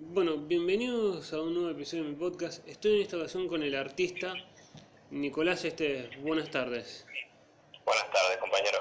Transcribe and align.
bueno, 0.00 0.36
bienvenidos 0.36 1.32
a 1.32 1.40
un 1.40 1.54
nuevo 1.54 1.70
episodio 1.70 2.04
de 2.04 2.10
mi 2.10 2.16
podcast. 2.16 2.66
Estoy 2.68 2.96
en 2.96 3.02
esta 3.02 3.16
ocasión 3.16 3.48
con 3.48 3.62
el 3.62 3.74
artista 3.74 4.34
Nicolás 5.10 5.64
Este. 5.64 6.10
Buenas 6.20 6.50
tardes. 6.50 7.06
Buenas 7.84 8.10
tardes, 8.10 8.38
compañero. 8.38 8.78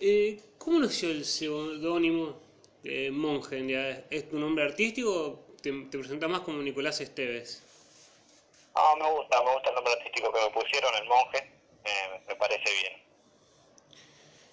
Eh, 0.00 0.40
¿Cómo 0.58 0.80
nació 0.80 1.10
el 1.10 1.24
seudónimo 1.24 2.38
de 2.82 3.10
Monje? 3.10 4.04
¿Es 4.10 4.28
tu 4.28 4.38
nombre 4.38 4.64
artístico 4.64 5.10
o 5.12 5.56
te, 5.62 5.72
te 5.72 5.98
presentas 5.98 6.28
más 6.30 6.40
como 6.40 6.62
Nicolás 6.62 7.00
Esteves? 7.00 7.62
Ah, 8.74 8.94
me 8.98 9.10
gusta, 9.10 9.42
me 9.42 9.52
gusta 9.52 9.68
el 9.70 9.74
nombre 9.76 9.92
artístico 9.94 10.32
que 10.32 10.40
me 10.40 10.50
pusieron, 10.50 10.94
el 11.00 11.08
monje. 11.08 11.38
Eh, 11.84 12.20
me 12.28 12.36
parece 12.36 12.64
bien. 12.72 13.04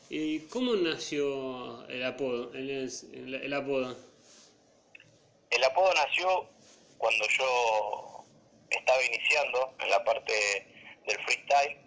¿Y 0.09 0.39
cómo 0.49 0.75
nació 0.75 1.87
el 1.87 2.03
apodo? 2.03 2.53
El, 2.53 2.69
el- 2.69 3.33
el 3.35 3.53
apodo? 3.53 4.10
El 5.51 5.63
apodo 5.65 5.93
nació 5.93 6.49
cuando 6.97 7.27
yo 7.27 8.25
estaba 8.69 9.03
iniciando 9.03 9.73
en 9.79 9.89
la 9.89 10.03
parte 10.03 10.33
del 11.05 11.19
freestyle. 11.25 11.77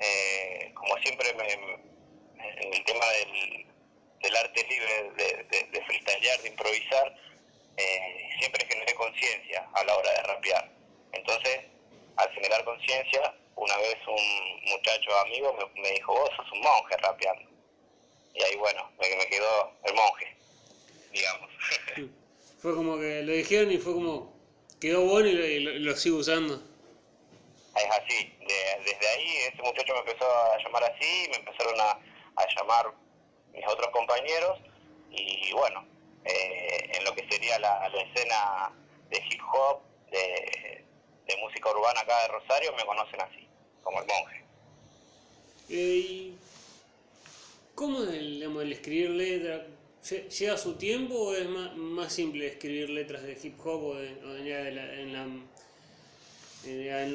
Eh, 0.00 0.72
como 0.74 0.96
siempre, 0.98 1.34
me, 1.34 1.52
en 1.52 2.74
el 2.74 2.84
tema 2.84 3.04
del, 3.06 3.66
del 4.22 4.36
arte 4.36 4.66
libre 4.68 5.10
de, 5.16 5.82
freestylear, 5.84 6.40
de 6.40 6.48
improvisar, 6.48 7.14
eh, 7.76 8.28
siempre 8.38 8.66
generé 8.66 8.94
conciencia 8.94 9.68
a 9.74 9.84
la 9.84 9.96
hora 9.96 10.10
de 10.12 10.22
rapear. 10.22 10.70
Entonces, 11.12 11.60
al 12.16 12.30
generar 12.32 12.64
conciencia, 12.64 13.34
una 13.56 13.76
vez 13.76 13.96
un 14.06 14.70
muchacho 14.70 15.18
amigo 15.18 15.70
me, 15.74 15.90
dijo, 15.90 16.12
vos 16.12 16.30
sos 16.36 16.52
un 16.52 16.60
monje 16.60 16.96
rapeando. 16.96 17.50
Y 18.32 18.42
ahí, 18.44 18.56
bueno, 18.56 18.90
me 18.98 19.26
quedó 19.26 19.76
el 19.84 19.94
monje, 19.94 20.36
digamos. 21.12 21.50
Fue 22.60 22.74
como 22.74 22.98
que 22.98 23.22
lo 23.22 23.32
dijeron 23.32 23.72
y 23.72 23.78
fue 23.78 23.94
como 23.94 24.32
quedó 24.80 25.02
bueno 25.06 25.28
y 25.28 25.32
lo, 25.32 25.46
y 25.46 25.60
lo- 25.60 25.72
lo 25.90 25.96
sigo 25.96 26.18
usando. 26.18 26.54
Es 27.76 27.84
así, 27.90 28.24
de- 28.40 28.84
desde 28.84 29.08
ahí 29.08 29.36
ese 29.52 29.62
muchacho 29.62 29.92
me 29.94 30.00
empezó 30.00 30.24
a 30.30 30.58
llamar 30.62 30.84
así, 30.84 31.28
me 31.30 31.36
empezaron 31.36 31.80
a, 31.80 31.90
a 31.92 32.46
llamar 32.56 32.92
mis 33.52 33.66
otros 33.66 33.88
compañeros 33.92 34.58
y 35.10 35.52
bueno, 35.52 35.86
eh, 36.24 36.90
en 36.94 37.04
lo 37.04 37.14
que 37.14 37.26
sería 37.30 37.58
la, 37.58 37.88
la 37.88 38.02
escena 38.02 38.72
de 39.08 39.18
hip 39.18 39.40
hop, 39.52 39.80
de, 40.10 40.84
de 41.26 41.36
música 41.42 41.70
urbana 41.70 42.00
acá 42.00 42.22
de 42.22 42.28
Rosario, 42.28 42.72
me 42.76 42.84
conocen 42.84 43.20
así, 43.22 43.48
como 43.82 44.00
el 44.00 44.06
monje. 44.06 44.44
Eh, 45.68 45.74
¿Y 45.74 46.38
cómo 47.74 48.02
es 48.02 48.10
el, 48.10 48.34
digamos, 48.34 48.62
el 48.62 48.72
escribir 48.72 49.10
letras? 49.10 49.62
¿Lle- 50.04 50.28
¿Lleva 50.30 50.56
su 50.56 50.74
tiempo 50.76 51.14
o 51.14 51.34
es 51.34 51.46
más, 51.48 51.76
más 51.76 52.12
simple 52.12 52.46
escribir 52.46 52.88
letras 52.90 53.22
de 53.22 53.32
hip 53.42 53.58
hop 53.64 53.84
o, 53.84 53.94
de, 53.96 54.12
o 54.24 54.28
de 54.32 54.44
la, 54.44 54.60
en 54.94 55.12
la... 55.14 55.22
en 55.24 56.86
la- 56.88 57.02
en? 57.02 57.14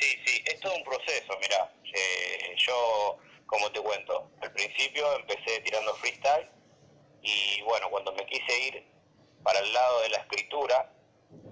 Sí, 0.00 0.08
sí, 0.26 0.42
es 0.46 0.60
todo 0.60 0.74
un 0.74 0.84
proceso, 0.84 1.38
mira, 1.40 1.72
eh, 1.94 2.54
yo, 2.66 3.18
como 3.46 3.70
te 3.72 3.80
cuento, 3.80 4.30
al 4.42 4.52
principio 4.52 5.10
empecé 5.16 5.60
tirando 5.60 5.94
freestyle 5.96 6.48
y 7.22 7.62
bueno, 7.62 7.88
cuando 7.90 8.12
me 8.12 8.26
quise 8.26 8.58
ir 8.68 8.84
para 9.42 9.58
el 9.60 9.72
lado 9.72 10.02
de 10.02 10.08
la 10.10 10.18
escritura, 10.18 10.92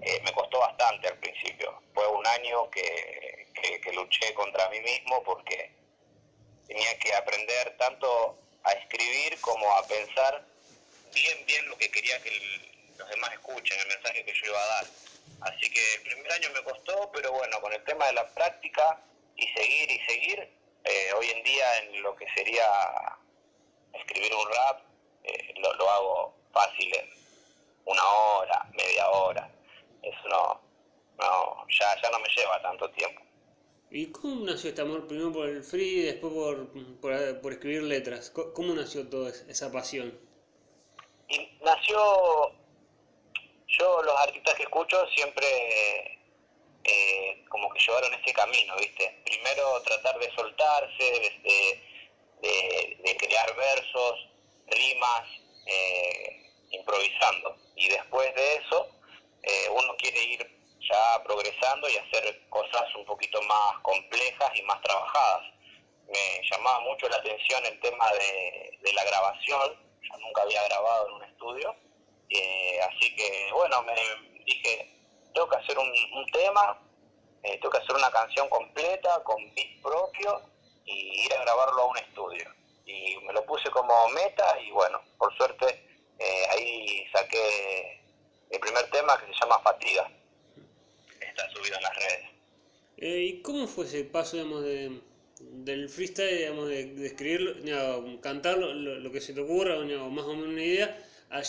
eh, 0.01 0.21
me 0.23 0.31
costó 0.33 0.59
bastante 0.59 1.07
al 1.07 1.17
principio. 1.19 1.81
Fue 1.93 2.07
un 2.07 2.25
año 2.27 2.69
que, 2.69 3.47
que, 3.53 3.81
que 3.81 3.93
luché 3.93 4.33
contra 4.35 4.69
mí 4.69 4.79
mismo 4.81 5.23
porque 5.23 5.71
tenía 6.67 6.97
que 6.99 7.13
aprender 7.13 7.75
tanto 7.77 8.37
a 8.65 8.71
escribir 8.73 9.39
como 9.41 9.71
a 9.75 9.85
pensar 9.87 10.43
bien, 11.13 11.45
bien 11.45 11.67
lo 11.69 11.77
que 11.77 11.89
quería 11.89 12.21
que 12.21 12.31
los 12.97 13.09
demás 13.09 13.31
escuchen, 13.33 13.79
el 13.79 13.87
mensaje 13.87 14.25
que 14.25 14.33
yo 14.33 14.47
iba 14.47 14.61
a 14.61 14.67
dar. 14.67 14.85
Así 15.41 15.69
que 15.69 15.95
el 15.95 16.01
primer 16.01 16.31
año 16.31 16.49
me 16.53 16.63
costó, 16.63 17.11
pero 17.11 17.31
bueno, 17.31 17.59
con 17.61 17.73
el 17.73 17.83
tema 17.83 18.07
de 18.07 18.13
la 18.13 18.27
práctica 18.27 19.01
y 19.35 19.47
seguir 19.47 19.91
y 19.91 19.99
seguir, 20.05 20.49
eh, 20.83 21.13
hoy 21.17 21.29
en 21.29 21.43
día 21.43 21.77
en 21.79 22.01
lo 22.01 22.15
que 22.15 22.25
sería 22.35 22.67
escribir 23.93 24.33
un 24.33 24.47
rap, 24.47 24.81
eh, 25.23 25.53
lo, 25.57 25.73
lo 25.73 25.89
hago 25.89 26.37
fácil 26.53 26.95
en 26.95 27.09
una 27.85 28.03
hora, 28.03 28.65
media 28.73 29.09
hora. 29.09 29.49
Eso 30.01 30.27
no, 30.27 30.61
no 31.17 31.67
ya, 31.69 32.01
ya 32.01 32.09
no 32.09 32.19
me 32.19 32.29
lleva 32.29 32.61
tanto 32.61 32.89
tiempo. 32.91 33.24
¿Y 33.95 34.07
cómo 34.11 34.43
nació 34.43 34.71
este 34.71 34.81
amor 34.81 35.07
primero 35.07 35.31
por 35.31 35.47
el 35.47 35.63
free 35.63 35.99
y 35.99 36.01
después 36.01 36.33
por, 36.33 36.67
por, 36.99 37.41
por 37.41 37.53
escribir 37.53 37.83
letras? 37.83 38.29
¿Cómo 38.29 38.73
nació 38.73 39.07
toda 39.07 39.29
es- 39.29 39.45
esa 39.47 39.71
pasión? 39.71 40.19
Y 41.29 41.37
nació, 41.63 41.97
yo 43.67 44.01
los 44.03 44.15
artistas 44.19 44.53
que 44.55 44.63
escucho 44.63 44.97
siempre 45.15 45.47
eh, 46.83 47.45
como 47.47 47.69
que 47.69 47.79
llevaron 47.87 48.13
ese 48.15 48.33
camino, 48.33 48.75
¿viste? 48.77 49.21
Primero 49.23 49.81
tratar 49.83 50.19
de 50.19 50.29
soltarse, 50.35 51.31
de- 52.41 52.99
de 53.01 53.17
crear 53.17 53.55
versos, 53.55 54.27
rimas, 54.67 55.23
eh, 55.67 56.51
improvisando. 56.71 57.55
Y 57.77 57.87
después 57.87 58.35
de 58.35 58.55
eso, 58.55 58.89
eh, 59.43 59.69
uno 59.69 59.95
quiere 59.97 60.21
ir 60.21 60.54
ya 60.89 61.23
progresando 61.23 61.89
y 61.89 61.97
hacer 61.97 62.47
cosas 62.49 62.83
un 62.95 63.05
poquito 63.05 63.41
más 63.43 63.79
complejas 63.81 64.51
y 64.55 64.61
más 64.63 64.81
trabajadas. 64.81 65.43
Me 66.07 66.41
llamaba 66.49 66.79
mucho 66.81 67.09
la 67.09 67.17
atención 67.17 67.65
el 67.65 67.79
tema 67.79 68.09
de, 68.11 68.93
la 68.93 69.03
grabación, 69.03 69.71
yo 70.01 70.17
nunca 70.19 70.43
había 70.43 70.63
grabado 70.69 71.07
en 71.07 71.13
un 71.15 71.23
estudio, 71.23 71.75
eh, 72.29 72.79
así 72.87 73.15
que 73.15 73.49
bueno, 73.51 73.81
me 73.83 73.93
dije, 74.45 74.89
tengo 75.33 75.49
que 75.49 75.57
hacer 75.57 75.77
un, 75.77 75.91
un 76.13 76.25
tema, 76.27 76.79
eh, 77.43 77.57
tengo 77.59 77.71
que 77.71 77.79
hacer 77.79 77.95
una 77.95 78.11
canción 78.11 78.47
completa 78.49 79.21
con 79.23 79.35
beat 79.53 79.81
propio 79.81 80.41
y 80.85 81.25
ir 81.25 81.33
a 81.33 81.41
grabarlo 81.41 81.81
a 81.81 81.85
un 81.87 81.97
estudio. 81.97 82.49
Y 82.85 83.17
me 83.25 83.33
lo 83.33 83.45
puse 83.45 83.69
como 83.71 84.07
meta 84.09 84.59
y 84.61 84.71
bueno, 84.71 85.01
por 85.17 85.35
suerte 85.35 85.85
eh, 86.19 86.45
ahí 86.51 87.07
saqué 87.11 88.01
el 88.51 88.59
primer 88.59 88.89
tema 88.91 89.17
que 89.19 89.25
se 89.25 89.39
llama 89.41 89.59
Fatiga. 89.59 90.09
Está 91.35 91.49
subido 91.49 91.75
en 91.77 91.83
las 91.83 91.95
redes. 91.95 92.29
Eh, 92.97 93.19
¿Y 93.23 93.41
cómo 93.41 93.67
fue 93.67 93.85
ese 93.85 94.03
paso, 94.05 94.37
digamos, 94.37 94.63
de, 94.63 95.01
del 95.39 95.89
freestyle, 95.89 96.37
digamos, 96.37 96.69
de, 96.69 96.85
de 96.95 97.07
escribirlo, 97.07 97.53
digamos, 97.55 98.21
cantar 98.21 98.57
lo, 98.57 99.11
que 99.11 99.21
se 99.21 99.33
te 99.33 99.41
ocurra, 99.41 99.77
o 99.77 99.83
digamos, 99.83 100.11
más 100.11 100.25
o 100.25 100.35
menos 100.35 100.49
una 100.49 100.63
idea, 100.63 100.97
a, 101.29 101.41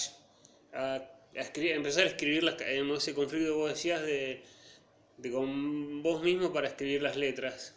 a- 0.75 0.97
a 1.37 1.41
escribir, 1.41 1.73
empezar 1.73 2.05
a 2.05 2.09
escribir 2.09 2.43
las, 2.45 2.59
digamos, 2.59 3.03
ese 3.03 3.15
conflicto 3.15 3.47
que 3.49 3.53
vos 3.53 3.71
decías 3.71 4.03
de, 4.03 4.43
de 5.19 5.33
con 5.33 6.03
vos 6.03 6.23
mismo 6.23 6.53
para 6.53 6.69
escribir 6.69 7.03
las 7.03 7.17
letras? 7.17 7.75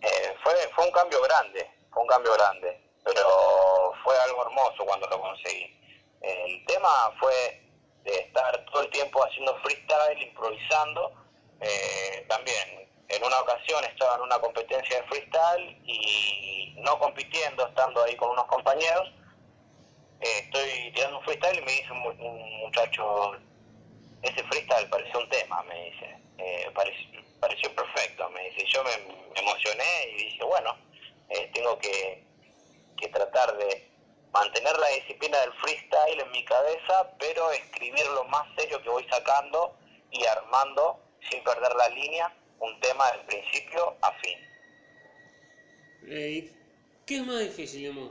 Eh, 0.00 0.34
fue, 0.42 0.52
fue 0.74 0.84
un 0.86 0.92
cambio 0.92 1.20
grande, 1.22 1.66
fue 1.92 2.02
un 2.02 2.08
cambio 2.08 2.32
grande, 2.34 2.80
pero 3.04 3.92
fue 4.02 4.14
algo 4.18 4.42
hermoso 4.46 4.84
cuando 4.84 5.06
lo 5.08 5.20
conseguí. 5.20 5.78
El 6.20 6.64
tema 6.66 6.88
fue 7.20 7.61
de 8.04 8.14
estar 8.18 8.64
todo 8.66 8.82
el 8.82 8.90
tiempo 8.90 9.24
haciendo 9.24 9.56
freestyle, 9.62 10.22
improvisando. 10.22 11.12
Eh, 11.60 12.24
también 12.28 12.88
en 13.08 13.24
una 13.24 13.40
ocasión 13.40 13.84
estaba 13.84 14.16
en 14.16 14.22
una 14.22 14.38
competencia 14.38 15.00
de 15.00 15.06
freestyle 15.08 15.78
y 15.84 16.74
no 16.78 16.98
compitiendo, 16.98 17.66
estando 17.66 18.02
ahí 18.02 18.16
con 18.16 18.30
unos 18.30 18.46
compañeros, 18.46 19.12
eh, 20.20 20.38
estoy 20.44 20.92
tirando 20.94 21.18
un 21.18 21.24
freestyle 21.24 21.58
y 21.58 21.62
me 21.62 21.72
dice 21.72 21.92
un, 21.92 22.20
un 22.20 22.60
muchacho, 22.60 23.32
ese 24.22 24.42
freestyle 24.44 24.88
pareció 24.88 25.18
un 25.18 25.28
tema, 25.28 25.62
me 25.64 25.90
dice. 25.90 26.16
Eh, 26.38 26.70
pareció, 26.74 27.20
pareció 27.40 27.74
perfecto, 27.74 28.30
me 28.30 28.48
dice. 28.50 28.64
Yo 28.66 28.82
me, 28.84 28.96
me 29.34 29.40
emocioné 29.40 29.84
y 30.10 30.24
dije, 30.24 30.44
bueno, 30.44 30.76
eh, 31.28 31.50
tengo 31.52 31.78
que, 31.78 32.24
que 32.96 33.08
tratar 33.08 33.56
de 33.56 33.91
mantener 34.32 34.76
la 34.78 34.88
disciplina 34.88 35.38
del 35.40 35.52
freestyle 35.54 36.20
en 36.20 36.30
mi 36.30 36.44
cabeza, 36.44 37.10
pero 37.18 37.50
escribir 37.52 38.06
lo 38.14 38.24
más 38.24 38.46
serio 38.56 38.82
que 38.82 38.88
voy 38.88 39.04
sacando 39.08 39.74
y 40.10 40.24
armando, 40.26 40.98
sin 41.30 41.42
perder 41.44 41.74
la 41.74 41.88
línea, 41.90 42.32
un 42.60 42.78
tema 42.80 43.10
del 43.12 43.20
principio 43.26 43.94
a 44.02 44.12
fin. 44.20 44.38
Eh, 46.06 46.30
¿y 46.44 46.52
¿Qué 47.06 47.16
es 47.16 47.26
más 47.26 47.40
difícil, 47.40 47.80
digamos? 47.80 48.10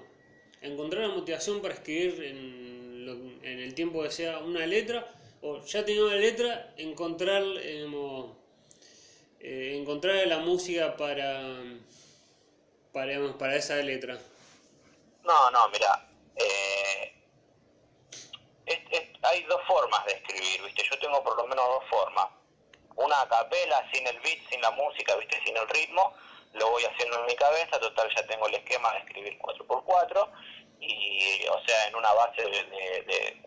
¿Encontrar 0.61 1.07
la 1.07 1.15
motivación 1.15 1.61
para 1.61 1.73
escribir 1.73 2.23
en, 2.23 3.05
lo- 3.05 3.13
en 3.45 3.59
el 3.59 3.73
tiempo 3.73 4.03
que 4.03 4.11
sea 4.11 4.39
una 4.39 4.65
letra? 4.65 5.07
¿O 5.41 5.59
ya 5.65 5.83
teniendo 5.83 6.09
la 6.09 6.17
letra, 6.17 6.73
encontrar, 6.77 7.41
eh, 7.41 7.77
digamos, 7.77 8.35
eh, 9.39 9.77
encontrar 9.81 10.27
la 10.27 10.37
música 10.39 10.95
para, 10.97 11.63
para, 12.91 13.07
digamos, 13.11 13.35
para 13.37 13.55
esa 13.55 13.75
letra? 13.77 14.19
No, 15.23 15.49
no, 15.51 15.67
mira, 15.69 15.99
eh, 16.35 17.13
hay 19.23 19.43
dos 19.43 19.61
formas 19.67 20.05
de 20.05 20.13
escribir, 20.13 20.63
¿viste? 20.63 20.83
Yo 20.89 20.99
tengo 20.99 21.23
por 21.23 21.37
lo 21.37 21.47
menos 21.47 21.65
dos 21.65 21.83
formas. 21.89 22.27
Una 22.95 23.21
a 23.21 23.29
capela, 23.29 23.89
sin 23.93 24.05
el 24.07 24.19
beat, 24.19 24.39
sin 24.49 24.61
la 24.61 24.71
música, 24.71 25.15
¿viste? 25.15 25.39
Sin 25.45 25.55
el 25.57 25.67
ritmo, 25.69 26.13
lo 26.53 26.69
voy 26.71 26.83
haciendo 26.83 27.19
en 27.19 27.25
mi 27.25 27.35
cabeza, 27.35 27.79
total 27.79 28.09
ya 28.15 28.27
tengo 28.27 28.47
el 28.47 28.55
esquema 28.55 28.91
de 28.93 28.99
escribir 28.99 29.39
4x4 29.39 30.29
y, 30.79 31.47
o 31.47 31.65
sea, 31.65 31.87
en 31.87 31.95
una 31.95 32.11
base 32.13 32.43
de, 32.43 32.63
de, 32.63 33.41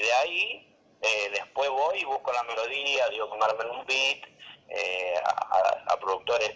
de 0.00 0.12
ahí 0.14 0.76
eh, 1.02 1.30
después 1.32 1.68
voy 1.70 1.98
y 1.98 2.04
busco 2.04 2.32
la 2.32 2.42
melodía, 2.44 3.08
digo 3.08 3.30
que 3.30 3.38
me 3.38 3.70
un 3.70 3.86
beat 3.86 4.24
eh, 4.68 5.14
a, 5.24 5.92
a, 5.92 6.00
productores 6.00 6.50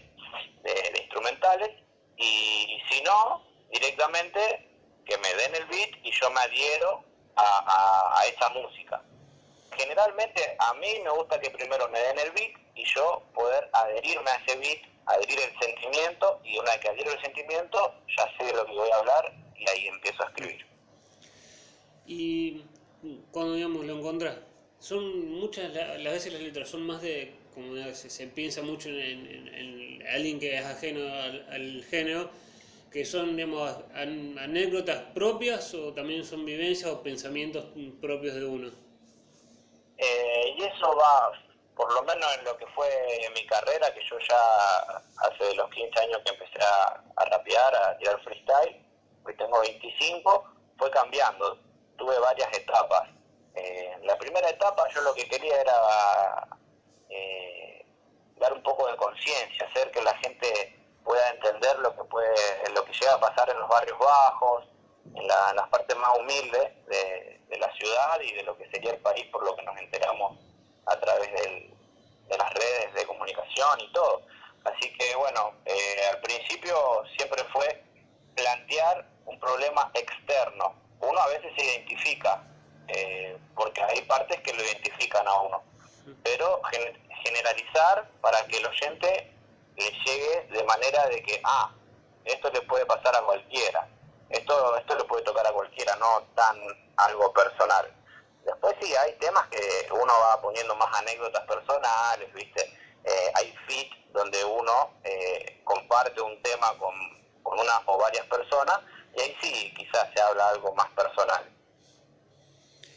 de, 0.63 1.01
instrumentales 1.01 1.71
y, 2.17 2.81
si 2.91 3.03
no, 3.03 3.45
directamente 3.71 4.70
que 5.11 5.19
me 5.19 5.35
den 5.35 5.55
el 5.57 5.67
beat 5.67 5.91
y 6.05 6.13
yo 6.13 6.31
me 6.31 6.41
adhiero 6.41 7.05
a, 7.35 8.21
a, 8.21 8.27
esa 8.27 8.49
música. 8.51 9.03
Generalmente 9.77 10.57
a 10.59 10.75
mí 10.75 11.01
me 11.03 11.11
gusta 11.11 11.41
que 11.41 11.51
primero 11.51 11.89
me 11.89 11.99
den 11.99 12.19
el 12.21 12.31
beat 12.31 12.53
y 12.77 12.85
yo 12.95 13.23
poder 13.35 13.69
adherirme 13.73 14.31
a 14.31 14.37
ese 14.37 14.57
beat, 14.59 14.79
adherir 15.07 15.41
el 15.41 15.59
sentimiento 15.59 16.41
y 16.45 16.59
una 16.59 16.71
vez 16.71 16.81
que 16.81 16.89
adhiero 16.91 17.13
el 17.13 17.21
sentimiento 17.21 17.95
ya 18.17 18.25
sé 18.39 18.45
de 18.45 18.53
lo 18.53 18.65
que 18.67 18.73
voy 18.73 18.91
a 18.91 18.97
hablar 18.99 19.33
y 19.57 19.69
ahí 19.69 19.89
empiezo 19.89 20.23
a 20.23 20.27
escribir. 20.27 20.65
Y 22.07 22.65
cuando 23.33 23.55
digamos 23.55 23.85
lo 23.85 23.99
encontrás, 23.99 24.37
son 24.79 25.31
muchas 25.33 25.73
las 25.73 26.13
veces 26.13 26.33
las 26.33 26.43
letras 26.43 26.69
son 26.69 26.83
más 26.87 27.03
de, 27.03 27.35
como 27.55 27.75
se, 27.95 28.27
piensa 28.29 28.63
mucho 28.63 28.89
en, 28.89 30.03
alguien 30.13 30.41
que 30.41 30.57
es 30.57 30.65
ajeno 30.65 31.01
al, 31.51 31.85
género, 31.91 32.31
que 32.91 33.05
son 33.05 33.37
digamos, 33.37 33.77
anécdotas 33.95 34.99
propias 35.15 35.73
o 35.75 35.93
también 35.93 36.25
son 36.25 36.45
vivencias 36.45 36.91
o 36.91 37.03
pensamientos 37.03 37.65
propios 38.01 38.35
de 38.35 38.45
uno. 38.45 38.71
Eh, 39.99 40.55
y 40.57 40.65
eso 40.65 40.97
va, 40.97 41.31
por 41.77 41.93
lo 41.95 42.03
menos 42.03 42.27
en 42.39 42.45
lo 42.45 42.57
que 42.57 42.67
fue 42.69 42.89
mi 43.35 43.47
carrera, 43.47 43.93
que 43.95 44.01
yo 44.09 44.19
ya 44.19 45.03
hace 45.19 45.55
los 45.55 45.71
15 45.71 46.01
años 46.01 46.21
que 46.25 46.33
empecé 46.33 46.59
a, 46.65 47.03
a 47.17 47.25
rapear, 47.27 47.75
a 47.75 47.97
tirar 47.99 48.21
freestyle, 48.25 48.83
hoy 49.25 49.37
tengo 49.37 49.61
25, 49.61 50.45
fue 50.79 50.91
cambiando 50.91 51.71
tuve 52.01 52.19
varias 52.19 52.51
etapas. 52.57 53.09
Eh, 53.55 53.93
la 54.03 54.17
primera 54.17 54.49
etapa 54.49 54.89
yo 54.95 55.03
lo 55.03 55.15
que 55.15 55.29
quería 55.29 55.61
era 55.61 56.49
eh, 57.11 57.87
dar 58.37 58.53
un 58.55 58.63
poco 58.63 58.91
de 58.91 58.97
conciencia, 58.97 59.67
hacer 59.67 59.91
que 59.91 60.03
la 60.03 60.17
gente 60.19 60.80
pueda 61.11 61.29
entender 61.31 61.77
lo 61.81 61.93
que 61.97 62.05
puede, 62.05 62.71
lo 62.73 62.85
que 62.85 62.93
llega 62.93 63.15
a 63.15 63.19
pasar 63.19 63.51
en 63.51 63.59
los 63.59 63.69
barrios 63.69 63.99
bajos, 63.99 64.65
en, 65.13 65.27
las 65.27 65.69
partes 65.69 65.97
más 65.97 66.17
humildes 66.17 66.71
de, 66.87 67.59
la 67.59 67.69
ciudad 67.75 68.21
y 68.21 68.33
de 68.33 68.45
lo 68.45 68.57
que 68.57 68.71
sería 68.71 68.93
el 68.93 69.01
país 69.01 69.27
por 69.27 69.45
lo 69.45 69.57
que 69.57 69.65
nos 69.65 69.77
enteramos 69.77 70.39
a 70.87 70.99
través 71.01 71.29
de 71.33 72.37
las 72.39 72.55
redes 72.55 72.95
de 72.95 73.07
comunicación 73.07 73.81
y 73.81 73.93
todo. 73.93 74.23
Así 74.65 74.97
que 74.97 75.17
bueno, 75.17 75.53
eh, 75.65 76.07
al 76.11 76.21
principio 76.21 77.03
siempre 77.17 77.43
fue 77.53 77.83
plantear 78.37 79.05
un 79.27 79.39
problema 79.41 79.91
externo, 79.95 80.77
uno 81.01 81.21
a 81.21 81.27
veces 81.27 81.53
se 81.57 81.65
identifica, 81.65 82.45
eh, 82.87 83.37
porque 83.57 83.83
hay 83.83 84.01
partes 84.03 84.41
que 84.43 84.53
lo 84.53 84.63
identifican 84.63 85.27
a 85.27 85.41
uno, 85.41 85.63
pero 86.23 86.63
generalizar 87.25 88.09
para 88.21 88.47
que 88.47 88.59
el 88.59 88.67
oyente 88.67 89.40
le 89.81 89.91
llegue 90.05 90.47
de 90.53 90.65
manera 90.65 91.07
de 91.07 91.23
que, 91.23 91.41
ah, 91.45 91.73
esto 92.25 92.51
le 92.51 92.61
puede 92.63 92.85
pasar 92.87 93.17
a 93.17 93.23
cualquiera, 93.23 93.89
esto, 94.29 94.77
esto 94.77 94.97
le 94.97 95.05
puede 95.05 95.23
tocar 95.25 95.47
a 95.47 95.53
cualquiera, 95.53 95.97
no 95.97 96.23
tan 96.35 96.57
algo 96.97 97.33
personal. 97.33 97.93
Después 98.45 98.75
sí, 98.81 98.95
hay 98.95 99.13
temas 99.19 99.47
que 99.49 99.89
uno 99.93 100.13
va 100.23 100.41
poniendo 100.41 100.75
más 100.77 100.95
anécdotas 100.99 101.47
personales, 101.47 102.33
¿viste? 102.33 102.63
Eh, 103.05 103.33
hay 103.35 103.55
fit 103.67 103.93
donde 104.13 104.45
uno 104.45 104.95
eh, 105.05 105.61
comparte 105.65 106.21
un 106.21 106.41
tema 106.43 106.77
con, 106.79 106.95
con 107.43 107.59
una 107.59 107.83
o 107.87 107.99
varias 107.99 108.27
personas 108.27 108.81
y 109.17 109.21
ahí 109.21 109.37
sí, 109.41 109.75
quizás 109.77 110.09
se 110.15 110.21
habla 110.21 110.49
algo 110.51 110.75
más 110.75 110.89
personal. 110.91 111.45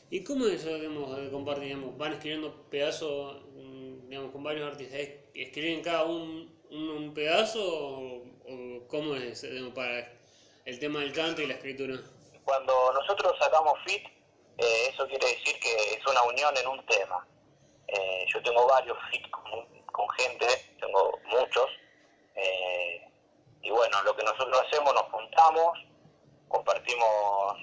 ¿Y 0.09 0.23
cómo 0.23 0.45
es 0.45 0.61
eso, 0.61 0.75
digamos, 0.75 1.17
de 1.17 1.31
compartir? 1.31 1.75
¿Van 1.97 2.13
escribiendo 2.13 2.69
pedazos, 2.69 3.41
mm, 3.55 4.09
digamos, 4.09 4.31
con 4.31 4.43
varios 4.43 4.71
artistas? 4.71 4.99
¿Escriben 5.33 5.81
cada 5.81 6.03
un, 6.03 6.52
un, 6.73 7.13
pedazo 7.13 7.59
o, 7.61 8.87
cómo 8.87 9.15
es 9.15 9.45
para 9.75 10.11
el 10.65 10.79
tema 10.79 10.99
del 10.99 11.13
canto 11.13 11.41
y 11.41 11.47
la 11.47 11.53
escritura? 11.53 11.99
Cuando 12.43 12.93
nosotros 12.93 13.33
sacamos 13.39 13.73
fit, 13.85 14.05
eh, 14.57 14.89
eso 14.89 15.07
quiere 15.07 15.25
decir 15.27 15.59
que 15.59 15.75
es 15.93 16.05
una 16.07 16.23
unión 16.23 16.55
en 16.57 16.67
un 16.67 16.85
tema. 16.85 17.25
Eh, 17.87 18.25
yo 18.33 18.41
tengo 18.41 18.67
varios 18.67 18.97
fit 19.11 19.29
con, 19.29 19.65
con 19.85 20.09
gente, 20.11 20.47
tengo 20.79 21.19
muchos, 21.27 21.69
eh, 22.35 23.07
y 23.61 23.69
bueno, 23.69 24.01
lo 24.03 24.15
que 24.15 24.23
nosotros 24.23 24.61
hacemos, 24.67 24.93
nos 24.93 25.03
juntamos, 25.03 25.79
compartimos 26.47 27.55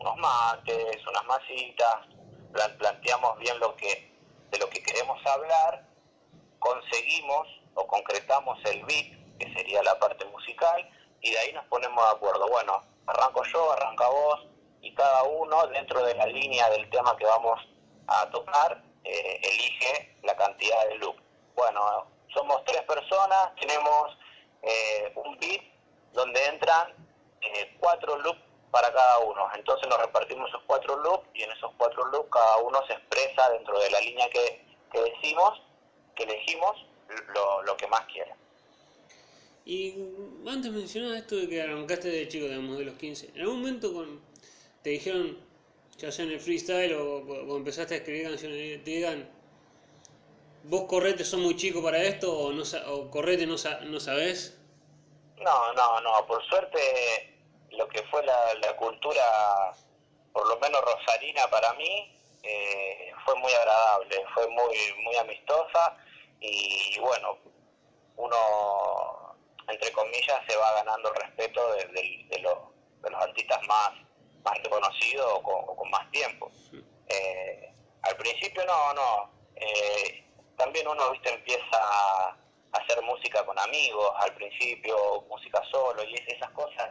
unos 0.00 0.16
mates, 0.16 1.06
unas 1.06 1.24
masitas, 1.24 1.96
planteamos 2.78 3.38
bien 3.38 3.58
lo 3.60 3.74
que 3.76 4.14
de 4.50 4.58
lo 4.58 4.68
que 4.70 4.82
queremos 4.82 5.24
hablar, 5.26 5.84
conseguimos 6.58 7.48
o 7.76 7.86
concretamos 7.86 8.58
el 8.64 8.84
beat, 8.84 9.38
que 9.38 9.52
sería 9.54 9.82
la 9.82 9.98
parte 9.98 10.24
musical, 10.26 10.90
y 11.20 11.30
de 11.30 11.38
ahí 11.38 11.52
nos 11.52 11.64
ponemos 11.66 12.04
de 12.04 12.10
acuerdo. 12.10 12.48
Bueno, 12.48 12.82
arranco 13.06 13.44
yo, 13.44 13.72
arranca 13.72 14.08
vos, 14.08 14.46
y 14.80 14.92
cada 14.94 15.22
uno 15.22 15.66
dentro 15.68 16.02
de 16.02 16.14
la 16.14 16.26
línea 16.26 16.68
del 16.70 16.88
tema 16.90 17.16
que 17.16 17.24
vamos 17.24 17.60
a 18.08 18.28
tocar, 18.30 18.82
eh, 19.04 19.40
elige 19.42 20.16
la 20.22 20.36
cantidad 20.36 20.86
de 20.88 20.96
loop. 20.96 21.16
Bueno, 21.54 22.06
somos 22.34 22.64
tres 22.64 22.82
personas, 22.82 23.54
tenemos 23.60 24.18
eh, 24.62 25.12
un 25.16 25.38
beat 25.38 25.62
donde 26.12 26.44
entran 26.46 26.92
eh, 27.40 27.76
cuatro 27.78 28.18
loops 28.18 28.40
para 28.70 28.92
cada 28.92 29.18
uno. 29.20 29.48
Entonces 29.54 29.88
nos 29.88 30.00
repartimos 30.00 30.48
esos 30.48 30.62
cuatro 30.66 30.96
loops 30.96 31.28
y 31.34 31.42
en 31.42 31.52
esos 31.52 31.72
cuatro 31.76 32.04
loops 32.06 32.30
cada 32.30 32.58
uno 32.58 32.84
se 32.86 32.94
expresa 32.94 33.48
dentro 33.50 33.78
de 33.78 33.90
la 33.90 34.00
línea 34.00 34.28
que, 34.30 34.64
que 34.92 35.00
decimos, 35.00 35.62
que 36.14 36.24
elegimos, 36.24 36.85
lo, 37.34 37.62
lo 37.62 37.76
que 37.76 37.86
más 37.86 38.06
quiere. 38.06 38.32
Y 39.66 39.94
antes 40.48 40.70
mencionabas 40.70 41.18
esto 41.18 41.34
de 41.34 41.48
que 41.48 41.60
arrancaste 41.60 42.08
de 42.08 42.28
chico, 42.28 42.46
digamos, 42.46 42.78
de 42.78 42.84
los 42.84 42.94
15. 42.94 43.30
¿En 43.34 43.40
algún 43.40 43.58
momento 43.58 43.92
con, 43.92 44.20
te 44.82 44.90
dijeron, 44.90 45.36
ya 45.98 46.12
sea 46.12 46.24
en 46.24 46.30
el 46.30 46.40
freestyle 46.40 46.94
o 46.94 47.24
cuando 47.26 47.56
empezaste 47.56 47.94
a 47.94 47.96
escribir 47.96 48.28
canciones, 48.28 48.84
te 48.84 48.90
digan, 48.90 49.28
vos 50.62 50.84
correte, 50.84 51.24
sos 51.24 51.40
muy 51.40 51.56
chico 51.56 51.82
para 51.82 52.00
esto 52.00 52.32
o, 52.32 52.52
no, 52.52 52.62
o 52.86 53.10
correte, 53.10 53.44
no, 53.44 53.56
no 53.86 53.98
sabés? 53.98 54.56
No, 55.38 55.72
no, 55.72 56.00
no. 56.00 56.26
Por 56.28 56.44
suerte, 56.44 57.36
lo 57.72 57.88
que 57.88 58.04
fue 58.04 58.24
la, 58.24 58.76
cultura, 58.76 59.72
por 60.32 60.46
lo 60.48 60.56
menos 60.60 60.80
rosarina 60.80 61.48
para 61.50 61.72
mí, 61.74 62.16
eh, 62.44 63.12
fue 63.24 63.34
muy 63.34 63.52
agradable, 63.52 64.24
fue 64.32 64.46
muy, 64.46 65.02
muy 65.02 65.16
amistosa 65.16 65.96
y 66.40 66.98
bueno, 67.00 67.38
uno, 68.16 69.36
entre 69.68 69.92
comillas, 69.92 70.40
se 70.48 70.56
va 70.56 70.72
ganando 70.74 71.10
el 71.10 71.22
respeto 71.22 71.72
de, 71.72 71.86
de, 72.30 72.38
los, 72.40 72.58
artistas 73.14 73.60
más, 73.66 73.92
más 74.44 74.58
reconocidos 74.62 75.26
o 75.32 75.76
con, 75.76 75.90
más 75.90 76.10
tiempo. 76.10 76.50
Eh, 77.08 77.72
al 78.02 78.16
principio 78.16 78.64
no, 78.64 78.94
no. 78.94 79.30
Eh, 79.54 80.24
también 80.56 80.88
uno, 80.88 81.10
viste, 81.12 81.32
empieza 81.32 81.78
a 81.78 82.36
hacer 82.72 83.00
música 83.02 83.44
con 83.44 83.58
amigos 83.58 84.12
al 84.16 84.34
principio, 84.34 85.22
música 85.28 85.62
solo, 85.70 86.02
y 86.04 86.14
esas 86.26 86.50
cosas 86.50 86.90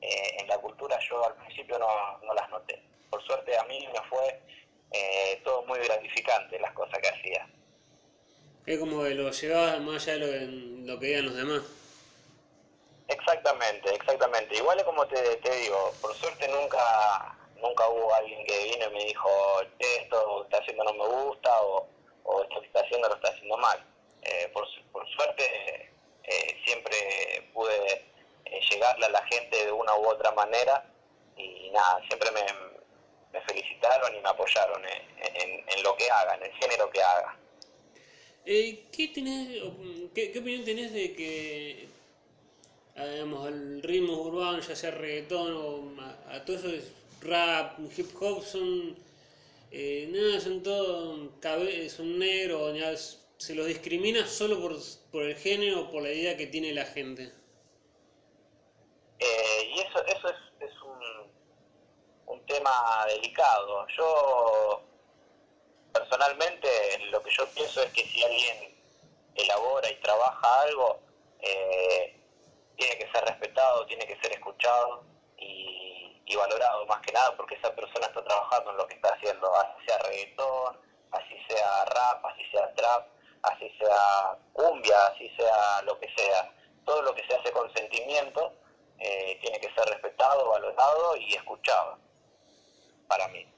eh, 0.00 0.36
en 0.40 0.48
la 0.48 0.58
cultura 0.58 0.98
yo 1.08 1.24
al 1.24 1.34
principio 1.36 1.78
no, 1.78 2.18
no, 2.22 2.34
las 2.34 2.48
noté. 2.50 2.82
Por 3.10 3.24
suerte 3.24 3.56
a 3.56 3.64
mí 3.64 3.86
me 3.92 4.08
fue 4.08 4.42
eh, 4.92 5.40
todo 5.44 5.62
muy 5.62 5.78
gratificante 5.78 6.58
las 6.58 6.72
cosas 6.72 6.98
que 6.98 7.08
hacía. 7.08 7.48
Es 8.66 8.78
como 8.78 9.02
que 9.02 9.10
lo 9.10 9.30
llevaba 9.30 9.78
más 9.78 10.08
allá 10.08 10.26
de 10.26 10.46
lo, 10.86 10.98
que 10.98 11.06
digan 11.06 11.26
los 11.26 11.36
demás. 11.36 11.62
Exactamente, 13.08 13.94
exactamente. 13.94 14.56
Igual 14.56 14.78
es 14.78 14.84
como 14.84 15.06
te, 15.06 15.36
te 15.36 15.56
digo, 15.56 15.92
por 16.00 16.14
suerte 16.14 16.48
nunca 16.48 17.36
nunca 17.60 17.88
hubo 17.88 18.14
alguien 18.14 18.44
que 18.46 18.64
vino 18.64 18.86
y 18.90 18.94
me 18.94 19.04
dijo, 19.04 19.28
esto 19.78 20.38
que 20.38 20.44
está 20.44 20.58
haciendo 20.58 20.84
no 20.84 20.92
me 20.94 21.06
gusta 21.06 21.62
o, 21.62 21.88
o 22.24 22.42
esto 22.42 22.60
que 22.60 22.66
está 22.66 22.80
haciendo 22.80 23.08
lo 23.08 23.14
está 23.14 23.28
haciendo 23.28 23.56
mal 23.56 23.84
eh, 24.22 24.50
por, 24.52 24.66
por, 24.92 25.06
suerte 25.08 25.90
eh, 26.24 26.60
siempre 26.64 26.96
pude 27.52 28.04
eh, 28.44 28.60
llegarle 28.70 29.06
a 29.06 29.10
la 29.10 29.26
gente 29.26 29.64
de 29.64 29.72
una 29.72 29.94
u 29.96 30.08
otra 30.08 30.30
manera 30.32 30.84
y 31.36 31.70
nada, 31.70 32.00
siempre 32.06 32.30
me, 32.30 32.44
me 33.32 33.40
felicitaron 33.46 34.14
y 34.14 34.20
me 34.20 34.28
apoyaron 34.28 34.82
en, 34.84 35.64
en, 35.68 35.82
lo 35.82 35.96
que 35.96 36.10
haga, 36.10 36.34
en 36.36 36.44
el 36.44 36.52
género 36.52 36.88
que 36.90 37.02
haga. 37.02 37.36
¿Qué, 38.44 39.10
tenés, 39.14 39.62
qué, 40.14 40.32
qué, 40.32 40.38
opinión 40.38 40.64
tenés 40.64 40.92
de 40.92 41.14
que 41.14 41.88
digamos, 42.96 43.48
el 43.48 43.82
ritmo 43.82 44.22
urbano, 44.22 44.60
ya 44.60 44.76
sea 44.76 44.90
reggaetón 44.92 45.52
o 45.52 46.02
a, 46.28 46.44
todo 46.44 46.56
eso 46.56 46.68
es 46.68 46.92
rap, 47.22 47.78
hip 47.96 48.10
hop, 48.20 48.44
son, 48.44 48.96
nada, 50.10 50.40
son 50.40 50.62
todo, 50.62 51.30
son 51.88 52.18
negros, 52.18 53.18
se 53.38 53.54
los 53.54 53.66
discrimina 53.66 54.26
solo 54.26 54.60
por, 54.60 54.76
por 55.10 55.24
el 55.24 55.36
género 55.36 55.82
o 55.82 55.90
por 55.90 56.02
la 56.02 56.12
idea 56.12 56.36
que 56.36 56.46
tiene 56.46 56.72
la 56.72 56.84
gente. 56.84 57.32
Eh, 59.18 59.72
y 59.74 59.80
eso, 59.80 60.04
eso 60.06 60.28
es, 60.28 60.68
es 60.68 60.82
un, 60.82 62.34
un, 62.34 62.46
tema 62.46 62.70
delicado. 63.08 63.86
Yo 63.96 64.82
personalmente 66.24 66.68
lo 67.10 67.22
que 67.22 67.30
yo 67.30 67.46
pienso 67.50 67.82
es 67.82 67.92
que 67.92 68.02
si 68.04 68.22
alguien 68.22 68.74
elabora 69.34 69.90
y 69.90 70.00
trabaja 70.00 70.62
algo, 70.62 71.00
eh, 71.40 72.18
tiene 72.76 72.98
que 72.98 73.10
ser 73.12 73.24
respetado, 73.24 73.86
tiene 73.86 74.06
que 74.06 74.18
ser 74.20 74.32
escuchado 74.32 75.04
y, 75.38 75.92
valorado 76.36 76.84
más 76.86 77.00
que 77.00 77.12
nada 77.12 77.36
porque 77.36 77.54
esa 77.54 77.72
persona 77.76 78.06
está 78.06 78.24
trabajando 78.24 78.72
en 78.72 78.76
lo 78.76 78.86
que 78.88 78.94
está 78.94 79.08
haciendo, 79.14 79.54
así 79.54 79.86
sea 79.86 79.98
reggaetón, 79.98 80.80
así 81.12 81.36
sea 81.48 81.84
rap, 81.84 82.26
así 82.26 82.44
sea 82.50 82.74
trap, 82.74 83.06
así 83.42 83.70
sea 83.78 84.36
cumbia, 84.52 85.06
así 85.06 85.30
sea 85.36 85.82
lo 85.82 85.98
que 86.00 86.08
sea. 86.16 86.52
Todo 86.84 87.02
lo 87.02 87.14
que 87.14 87.24
se 87.28 87.36
hace 87.36 87.52
con 87.52 87.72
sentimiento 87.72 88.52
eh, 88.98 89.38
tiene 89.42 89.60
que 89.60 89.72
ser 89.74 89.88
respetado, 89.90 90.50
valorado 90.50 91.16
y 91.18 91.34
escuchado, 91.34 91.98
para 93.06 93.28
mí. 93.28 93.53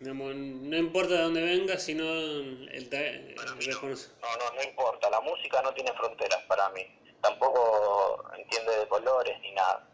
No, 0.00 0.76
importa 0.76 1.14
de 1.14 1.22
dónde 1.22 1.42
venga, 1.42 1.78
sino 1.78 2.04
el, 2.04 2.68
el, 2.72 3.34
No, 3.34 4.36
no, 4.36 4.54
no 4.54 4.62
importa. 4.62 5.08
La 5.08 5.20
música 5.20 5.62
no 5.62 5.72
tiene 5.72 5.92
fronteras 5.92 6.42
para 6.44 6.68
mí. 6.70 6.82
Tampoco 7.22 8.22
entiende 8.36 8.76
de 8.78 8.88
colores 8.88 9.40
ni 9.40 9.52
nada. 9.52 9.88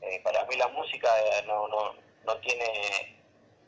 Eh, 0.00 0.20
para 0.24 0.44
mí 0.46 0.56
la 0.56 0.68
música 0.68 1.08
eh, 1.20 1.44
no, 1.46 1.68
no, 1.68 1.94
no 2.24 2.36
tiene 2.38 3.22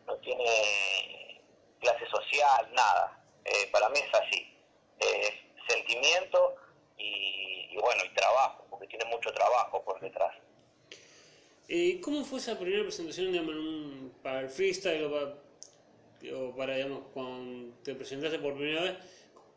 no 0.06 0.16
tiene 0.16 1.40
clase 1.80 2.06
social, 2.06 2.70
nada. 2.72 3.22
Eh, 3.44 3.68
para 3.70 3.88
mí 3.90 3.98
es 3.98 4.14
así. 4.20 4.56
Es 4.98 5.32
sentimiento 5.68 6.56
y, 6.96 7.68
y, 7.70 7.76
bueno, 7.76 8.04
y 8.04 8.14
trabajo, 8.14 8.66
porque 8.70 8.86
tiene 8.88 9.04
mucho 9.06 9.32
trabajo 9.32 9.82
por 9.84 10.00
detrás. 10.00 10.34
¿Cómo 12.02 12.24
fue 12.24 12.38
esa 12.38 12.58
primera 12.58 12.82
presentación 12.82 13.32
digamos, 13.32 13.54
para 14.22 14.40
el 14.40 14.48
freestyle 14.50 15.04
o 15.04 15.10
para 15.10 15.43
o 16.32 16.54
para, 16.56 16.76
digamos, 16.76 17.04
cuando 17.12 17.74
te 17.82 17.94
presentaste 17.94 18.38
por 18.38 18.54
primera 18.54 18.82
vez, 18.82 18.94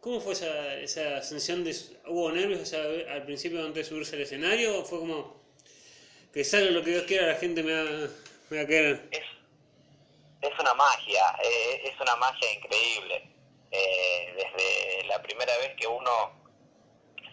¿cómo 0.02 0.20
fue 0.20 0.34
esa, 0.34 0.76
esa 0.76 1.22
sensación 1.22 1.64
de, 1.64 1.76
hubo 2.08 2.32
nervios 2.32 2.74
al 2.74 3.24
principio 3.24 3.60
antes 3.60 3.76
de 3.76 3.84
subirse 3.84 4.16
al 4.16 4.22
escenario 4.24 4.80
o 4.80 4.86
fue 4.86 5.00
como 5.00 5.38
que 6.34 6.44
salga 6.44 6.72
lo 6.72 6.84
que 6.84 6.92
Dios 6.92 7.04
quiera, 7.04 7.28
la 7.28 7.36
gente 7.36 7.64
me 7.64 7.74
va, 7.74 8.10
me 8.50 8.58
va 8.58 8.64
a 8.64 8.68
querer? 8.68 9.08
Es, 9.12 9.24
es 10.42 10.60
una 10.60 10.74
magia, 10.74 11.24
eh, 11.44 11.82
es 11.86 12.00
una 12.00 12.16
magia 12.18 12.54
increíble. 12.54 13.34
Eh, 13.72 14.34
desde 14.36 15.08
la 15.08 15.22
primera 15.22 15.58
vez 15.58 15.76
que 15.76 15.88
uno 15.88 16.32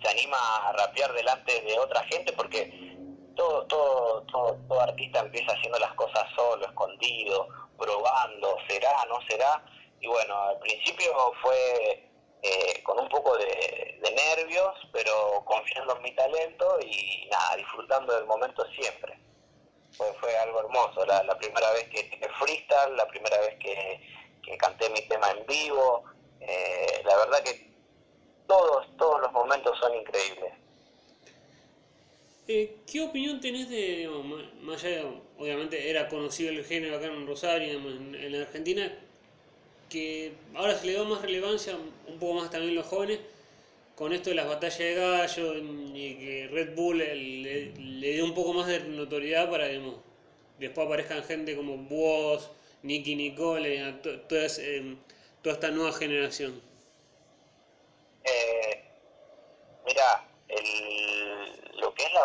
se 0.03 0.09
anima 0.09 0.37
a 0.69 0.73
rapear 0.73 1.13
delante 1.13 1.61
de 1.61 1.79
otra 1.79 2.03
gente, 2.05 2.33
porque 2.33 2.97
todo, 3.37 3.67
todo, 3.67 4.23
todo, 4.23 4.59
todo 4.69 4.81
artista 4.81 5.21
empieza 5.21 5.53
haciendo 5.53 5.79
las 5.79 5.93
cosas 5.95 6.29
solo, 6.35 6.67
escondido, 6.67 7.49
probando, 7.79 8.57
será, 8.69 9.05
no 9.09 9.21
será. 9.29 9.65
Y 10.01 10.07
bueno, 10.07 10.35
al 10.37 10.59
principio 10.59 11.33
fue 11.43 12.11
eh, 12.43 12.83
con 12.83 12.99
un 12.99 13.09
poco 13.09 13.37
de, 13.39 13.93
nervios, 14.15 14.75
pero 14.93 15.43
confiando 15.45 15.97
en 15.97 16.03
mi 16.03 16.15
talento 16.15 16.79
y 16.81 17.27
nada, 17.31 17.57
disfrutando 17.57 18.15
del 18.15 18.27
momento 18.27 18.65
siempre. 18.79 19.19
Fue, 19.97 20.13
fue 20.21 20.37
algo 20.39 20.61
hermoso, 20.61 21.05
la, 21.07 21.37
primera 21.39 21.71
vez 21.73 21.89
que 21.89 22.05
tiré 22.05 22.29
freestyle, 22.35 22.97
la 22.97 23.07
primera 23.09 23.39
vez 23.41 23.57
que, 23.59 24.01
que 24.43 24.57
canté 24.59 24.89
mi 24.91 25.01
tema 25.09 25.31
en 25.31 25.47
vivo, 25.47 26.05
eh, 26.41 27.03
la 27.05 27.17
verdad 27.17 27.43
que 27.43 27.75
todos, 28.47 28.87
todos 28.99 29.21
los 29.23 29.33
momentos 29.33 29.79
son 29.79 29.95
increíbles. 29.95 30.53
Eh, 32.47 32.77
¿Qué 32.91 33.01
opinión 33.01 33.41
tenés 33.41 33.71
de, 33.71 33.97
digamos, 33.97 34.43
más 34.61 34.85
obviamente 35.39 35.89
era 35.89 36.09
conocido 36.09 36.51
el 36.51 36.65
género 36.65 36.97
acá 36.97 37.07
en 37.07 37.27
Rosario, 37.27 37.69
digamos, 37.69 37.95
en, 37.95 38.33
la 38.33 38.43
Argentina, 38.43 38.93
que 39.89 40.33
ahora 40.55 40.79
se 40.79 40.87
le 40.87 40.93
da 40.95 41.05
más 41.05 41.23
relevancia, 41.23 41.77
un 42.07 42.19
poco 42.19 42.35
más 42.35 42.51
también 42.51 42.75
los 42.75 42.87
jóvenes, 42.87 43.21
con 43.97 44.13
esto 44.13 44.31
de 44.31 44.37
las 44.37 44.47
batallas 44.47 44.79
de 44.79 44.95
gallo 44.95 45.55
y 45.57 46.15
que 46.17 46.49
Red 46.53 46.75
Bull 46.75 46.99
le, 46.99 47.73
le 47.73 48.17
dé 48.17 48.23
un 48.23 48.35
poco 48.35 48.53
más 48.53 48.67
de 48.67 48.81
notoriedad 48.81 49.49
para, 49.51 49.69
después 50.59 50.87
aparezcan 50.87 51.23
gente 51.25 51.57
como 51.57 51.77
vos, 51.79 52.51
Nicky 52.83 53.17
Nicole, 53.17 53.93
toda, 54.29 54.47
eh, 54.59 54.97
toda 55.43 55.55
esta 55.55 55.71
nueva 55.71 55.93
generación? 55.93 56.61
Eh, 58.25 58.85
mira, 59.87 60.29
el, 60.49 61.81
lo 61.81 61.95
que 61.95 62.05
es 62.05 62.13
la 62.13 62.25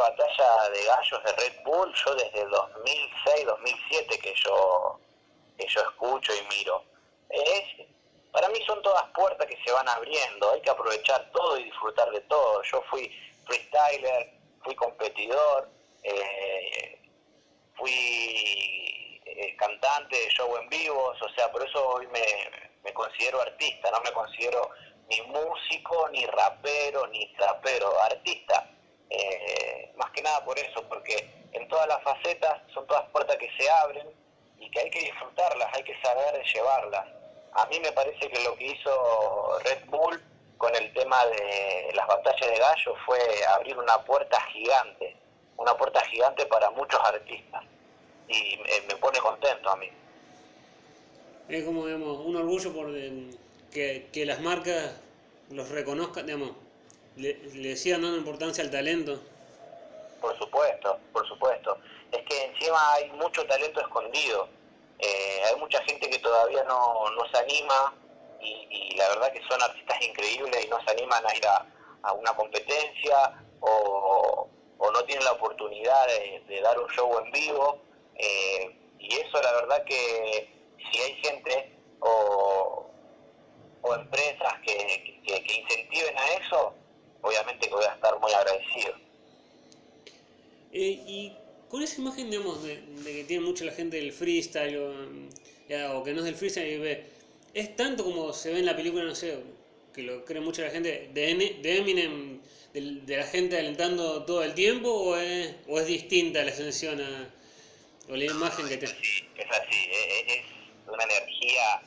de 0.72 0.84
gallos 0.86 1.24
de 1.24 1.32
Red 1.34 1.64
Bull, 1.64 1.94
yo 1.94 2.16
desde 2.16 2.46
2006, 2.46 3.46
2007 3.46 4.20
que 4.20 4.34
yo, 4.36 5.00
que 5.58 5.68
yo 5.68 5.82
escucho 5.82 6.34
y 6.36 6.56
miro. 6.56 6.84
Es, 7.30 7.88
para 8.32 8.50
mí 8.50 8.60
son 8.66 8.82
todas 8.82 9.04
puertas 9.14 9.48
que 9.48 9.58
se 9.64 9.72
van 9.72 9.88
abriendo, 9.90 10.52
hay 10.52 10.62
que 10.62 10.70
aprovechar 10.70 11.30
todo 11.32 11.58
y 11.58 11.64
disfrutar 11.64 12.10
de 12.12 12.22
todo. 12.22 12.62
Yo 12.64 12.82
fui 12.90 13.12
freestyler, 13.46 14.34
fui 14.64 14.76
competidor, 14.76 15.70
eh, 16.04 17.02
fui 17.76 19.22
eh, 19.26 19.56
cantante 19.58 20.16
de 20.16 20.30
show 20.30 20.56
en 20.58 20.70
vivos, 20.70 21.22
o 21.22 21.30
sea, 21.30 21.52
por 21.52 21.68
eso 21.68 21.88
hoy 21.88 22.08
me, 22.08 22.26
me 22.84 22.94
considero 22.94 23.42
artista, 23.42 23.92
no 23.92 24.00
me 24.02 24.12
considero 24.12 24.70
ni 25.10 25.22
músico, 25.24 26.08
ni 26.10 26.26
rapero, 26.26 27.08
ni 27.08 27.34
trapero, 27.34 27.92
artista. 28.04 28.70
Eh, 29.10 29.92
más 29.96 30.12
que 30.12 30.22
nada 30.22 30.44
por 30.46 30.58
eso, 30.58 30.84
porque 30.88 31.30
en 31.52 31.68
todas 31.68 31.88
las 31.88 32.02
facetas 32.04 32.62
son 32.74 32.86
todas 32.88 33.10
puertas 33.10 33.38
que 33.38 33.50
se 33.58 33.70
abren 33.70 34.08
y 34.60 34.70
que 34.70 34.80
hay 34.80 34.90
que 34.90 35.00
disfrutarlas, 35.00 35.70
hay 35.74 35.84
que 35.84 36.00
saber 36.02 36.44
llevarlas. 36.44 37.06
A 37.54 37.66
mí 37.68 37.80
me 37.80 37.92
parece 37.92 38.30
que 38.30 38.44
lo 38.44 38.56
que 38.56 38.68
hizo 38.68 39.60
Red 39.64 39.86
Bull 39.88 40.22
con 40.58 40.76
el 40.76 40.94
tema 40.94 41.26
de 41.26 41.92
las 41.96 42.06
batallas 42.08 42.50
de 42.50 42.58
gallo 42.58 42.96
fue 43.06 43.20
abrir 43.56 43.78
una 43.78 43.98
puerta 44.04 44.40
gigante, 44.54 45.16
una 45.58 45.76
puerta 45.76 46.02
gigante 46.06 46.46
para 46.46 46.70
muchos 46.72 47.00
artistas. 47.04 47.64
Y 48.28 48.58
me, 48.88 48.96
pone 48.98 49.18
contento 49.20 49.72
a 49.72 49.76
mí. 49.78 49.90
Es 51.48 51.64
como, 51.64 51.88
digamos, 51.88 52.20
un 52.20 52.36
orgullo 52.36 52.72
por 52.74 52.92
que, 53.72 54.10
que 54.14 54.26
las 54.26 54.40
marcas 54.40 55.02
los 55.50 55.70
reconozcan, 55.70 56.28
digamos, 56.28 56.52
le, 57.20 57.34
le 57.54 57.76
sigan 57.76 58.02
dando 58.02 58.18
importancia 58.18 58.64
al 58.64 58.72
talento. 58.72 59.22
Por 60.22 60.38
supuesto, 60.38 61.00
por 61.14 61.28
supuesto. 61.28 61.78
Es 62.12 62.22
que 62.26 62.46
encima 62.46 62.94
hay 62.94 63.10
mucho 63.12 63.46
talento 63.46 63.82
escondido. 63.82 64.50
Eh, 65.00 65.42
hay 65.46 65.56
mucha 65.58 65.82
gente 65.84 66.10
que 66.10 66.20
todavía 66.20 66.64
no, 66.64 67.10
no 67.12 67.30
se 67.32 67.38
anima 67.38 67.94
y, 68.42 68.96
la 68.98 69.08
verdad 69.10 69.32
que 69.32 69.42
son 69.48 69.62
artistas 69.62 70.02
increíbles 70.02 70.66
y 70.66 70.68
no 70.68 70.78
se 70.84 70.92
animan 70.92 71.26
a 71.26 71.36
ir 71.38 71.48
a, 71.48 71.66
a 72.04 72.14
una 72.14 72.34
competencia 72.34 73.42
o, 73.62 74.50
o, 74.78 74.92
no 74.92 75.04
tienen 75.06 75.24
la 75.24 75.34
oportunidad 75.34 76.08
de, 76.08 76.62
dar 76.62 76.78
un 76.80 76.90
show 76.90 77.18
en 77.20 77.32
vivo. 77.32 77.82
Eh, 78.16 78.76
y 79.00 79.16
eso 79.16 79.42
la 79.42 79.54
verdad 79.54 79.84
que 79.86 80.50
si 80.92 81.02
hay 81.02 81.14
gente 81.22 81.78
o, 82.02 82.90
o 83.82 83.96
empresas 83.96 84.54
que, 84.66 85.22
que, 85.26 85.54
incentiven 85.54 86.18
a 86.18 86.34
eso, 86.34 86.74
obviamente 87.22 87.68
que 87.68 87.74
voy 87.74 87.86
a 87.86 87.94
estar 87.94 88.20
muy 88.20 88.32
agradecido. 88.32 88.94
Eh, 90.72 91.04
y 91.08 91.34
con 91.70 91.84
esa 91.84 92.02
imagen, 92.02 92.30
digamos, 92.30 92.64
de, 92.64 92.82
de, 92.82 93.14
que 93.14 93.24
tiene 93.24 93.46
mucha 93.46 93.66
la 93.66 93.72
gente 93.72 93.98
del 93.98 94.12
freestyle 94.12 94.78
o, 94.78 94.94
ya, 95.68 95.94
o 95.96 96.04
que 96.04 96.14
no 96.14 96.20
es 96.20 96.26
del 96.26 96.36
freestyle, 96.36 97.04
es 97.54 97.76
tanto 97.76 98.04
como 98.04 98.34
se 98.34 98.52
ve 98.52 98.60
en 98.60 98.66
la 98.66 98.76
película, 98.76 99.04
no 99.04 99.16
sé, 99.16 99.38
que 99.94 100.04
lo 100.04 100.24
cree 100.26 100.42
mucha 100.42 100.62
la 100.64 100.70
gente, 100.70 101.10
de, 101.14 101.58
de 101.62 101.78
Eminem, 101.78 102.40
de, 102.74 102.82
de, 102.82 103.18
la 103.18 103.26
gente 103.26 103.58
alentando 103.58 104.24
todo 104.26 104.44
el 104.44 104.54
tiempo, 104.54 104.90
o 104.90 105.16
es, 105.18 105.56
o 105.68 105.80
es 105.80 105.88
distinta 105.88 106.44
la 106.44 106.52
sensación 106.52 107.02
a, 107.02 107.34
o 108.10 108.16
la 108.16 108.26
imagen 108.26 108.68
que 108.68 108.78
te... 108.78 108.86
Es 108.86 108.92
así, 108.92 109.24
es, 109.36 109.46
así, 109.50 109.90
es, 109.92 110.36
es 110.36 110.44
una 110.88 111.04
energía 111.04 111.82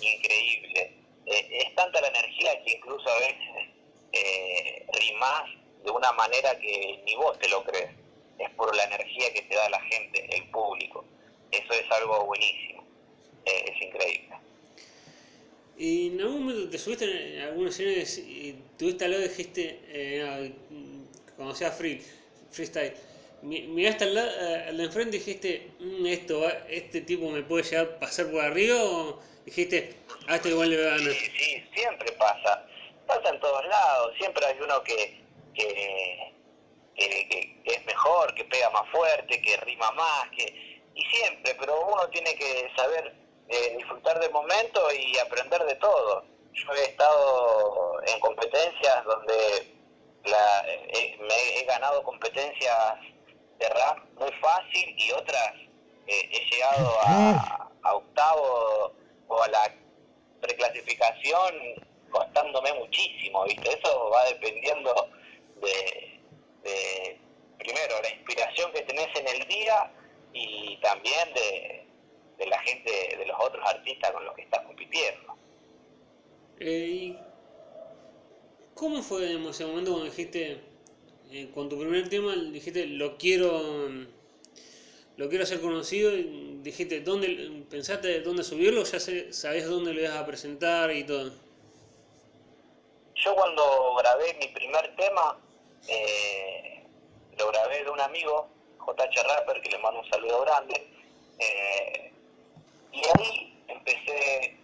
increíble 0.00 0.96
eh, 1.26 1.48
es 1.50 1.74
tanta 1.74 2.00
la 2.00 2.06
energía 2.06 2.62
que 2.64 2.72
incluso 2.72 3.08
a 3.08 3.18
veces 3.18 3.48
eh, 4.16 4.86
rimás 5.00 5.50
de 5.84 5.90
una 5.90 6.12
manera 6.12 6.58
que 6.58 7.02
ni 7.04 7.14
vos 7.16 7.38
te 7.38 7.48
lo 7.48 7.62
crees. 7.64 7.90
Es 8.38 8.50
por 8.50 8.74
la 8.74 8.84
energía 8.84 9.32
que 9.32 9.42
te 9.42 9.54
da 9.54 9.68
la 9.70 9.80
gente, 9.80 10.26
el 10.36 10.44
público. 10.50 11.04
Eso 11.50 11.72
es 11.72 11.90
algo 11.90 12.24
buenísimo. 12.26 12.84
Eh, 13.46 13.64
es 13.72 13.82
increíble. 13.82 14.36
¿Y 15.78 16.08
en 16.08 16.20
algún 16.20 16.46
momento 16.46 16.70
te 16.70 16.78
subiste 16.78 17.36
en 17.36 17.42
alguna 17.42 17.68
escena 17.68 17.92
y 17.92 18.56
tuviste 18.78 19.04
algo 19.04 19.20
y 19.20 19.28
dijiste, 19.28 19.80
eh, 19.88 20.52
cuando 21.36 21.54
sea 21.54 21.70
free, 21.70 22.02
freestyle, 22.50 22.94
miraste 23.42 24.04
al, 24.04 24.16
al 24.16 24.76
de 24.76 24.84
enfrente 24.84 25.16
y 25.16 25.20
dijiste, 25.20 25.70
mmm, 25.78 26.06
esto 26.06 26.48
este 26.68 27.02
tipo 27.02 27.28
me 27.30 27.42
puede 27.42 27.64
llegar 27.64 27.86
a 27.86 27.98
pasar 27.98 28.30
por 28.30 28.40
arriba 28.40 28.82
o 28.82 29.20
dijiste, 29.44 29.96
a 30.26 30.36
este 30.36 30.48
igual 30.48 30.70
le 30.70 30.82
va 30.82 30.94
a 30.94 30.98
ganar? 30.98 31.12
Sí, 31.12 31.30
sí, 31.38 31.64
siempre 31.74 32.12
pasa. 32.12 32.66
Pasa 33.06 33.28
en 33.28 33.40
todos 33.40 33.64
lados. 33.66 34.14
Siempre 34.18 34.46
hay 34.46 34.58
uno 34.60 34.82
que, 34.82 35.24
que, 35.54 36.32
que, 36.94 37.62
es 37.64 37.86
mejor, 37.86 38.34
que 38.34 38.44
pega 38.44 38.70
más 38.70 38.88
fuerte, 38.90 39.40
que 39.40 39.56
rima 39.58 39.90
más, 39.92 40.28
que 40.30 40.76
y 40.94 41.04
siempre, 41.14 41.54
pero 41.60 41.86
uno 41.86 42.08
tiene 42.08 42.34
que 42.36 42.70
saber 42.74 43.14
disfrutar 43.76 44.18
del 44.18 44.32
momento 44.32 44.80
y 44.92 45.18
aprender 45.18 45.62
de 45.64 45.74
todo. 45.76 46.24
Yo 46.52 46.72
he 46.72 46.84
estado 46.84 48.02
en 48.06 48.18
competencias 48.20 49.04
donde 49.04 49.76
la, 50.24 50.64
me 51.20 51.60
he 51.60 51.64
ganado 51.64 52.02
competencias 52.02 52.94
de 53.58 53.68
rap 53.68 53.98
muy 54.18 54.32
fácil 54.40 54.94
y 54.98 55.12
otras 55.12 55.52
eh, 56.06 56.28
he 56.32 56.50
llegado 56.50 56.98
a, 57.02 57.70
a 57.82 57.94
octavo 57.94 58.92
o 59.28 59.42
a 59.42 59.48
la 59.48 59.74
preclasificación 60.40 61.54
costándome 62.10 62.72
muchísimo, 62.74 63.44
¿viste? 63.44 63.68
Eso 63.78 64.10
va 64.10 64.24
dependiendo 64.26 65.10
de, 65.60 66.20
de, 66.62 67.18
primero, 67.58 68.02
la 68.02 68.10
inspiración 68.10 68.72
que 68.72 68.82
tenés 68.82 69.08
en 69.16 69.28
el 69.28 69.48
día 69.48 69.92
y 70.32 70.76
también 70.82 71.32
de, 71.34 71.86
de 72.38 72.46
la 72.46 72.58
gente, 72.60 73.16
de 73.18 73.26
los 73.26 73.36
otros 73.40 73.64
artistas 73.66 74.12
con 74.12 74.24
los 74.24 74.34
que 74.34 74.42
estás 74.42 74.64
compitiendo. 74.66 75.36
Eh, 76.58 77.16
¿Cómo 78.74 79.02
fue 79.02 79.32
en 79.32 79.44
ese 79.46 79.64
momento 79.64 79.92
cuando 79.92 80.10
dijiste, 80.10 80.60
eh, 81.30 81.50
con 81.54 81.68
tu 81.68 81.78
primer 81.78 82.08
tema, 82.08 82.34
dijiste, 82.34 82.86
lo 82.86 83.16
quiero, 83.16 83.88
lo 85.16 85.28
quiero 85.28 85.44
hacer 85.44 85.60
conocido? 85.60 86.14
Y 86.14 86.60
dijiste, 86.62 87.00
¿dónde, 87.00 87.64
¿pensaste 87.70 88.20
dónde 88.20 88.44
subirlo? 88.44 88.84
¿Ya 88.84 89.00
sabías 89.00 89.66
dónde 89.66 89.94
lo 89.94 90.00
ibas 90.00 90.16
a 90.16 90.26
presentar 90.26 90.90
y 90.92 91.04
todo? 91.04 91.45
Yo 93.16 93.34
cuando 93.34 93.94
grabé 93.94 94.34
mi 94.34 94.48
primer 94.48 94.94
tema, 94.94 95.38
eh, 95.88 96.84
lo 97.38 97.48
grabé 97.48 97.82
de 97.82 97.90
un 97.90 98.00
amigo, 98.00 98.48
JH 98.86 99.22
Rapper, 99.22 99.60
que 99.62 99.70
le 99.70 99.78
mando 99.78 100.00
un 100.00 100.10
saludo 100.10 100.42
grande, 100.42 100.86
eh, 101.38 102.12
y 102.92 102.98
ahí 102.98 103.64
empecé 103.68 104.58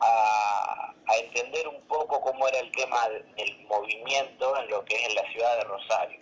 a, 0.00 0.94
entender 1.22 1.66
un 1.68 1.80
poco 1.88 2.20
cómo 2.20 2.46
era 2.48 2.60
el 2.60 2.70
tema 2.70 3.08
del 3.08 3.66
movimiento 3.66 4.56
en 4.56 4.70
lo 4.70 4.84
que 4.84 4.94
es 4.94 5.08
en 5.08 5.14
la 5.16 5.32
ciudad 5.32 5.56
de 5.56 5.64
Rosario. 5.64 6.20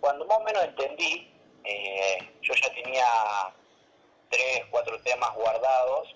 Cuando 0.00 0.26
más 0.26 0.38
o 0.38 0.42
menos 0.42 0.64
entendí, 0.64 1.32
eh, 1.64 2.18
yo 2.42 2.54
ya 2.54 2.72
tenía 2.74 3.06
tres, 4.30 4.64
cuatro 4.70 5.00
temas 5.02 5.34
guardados, 5.34 6.14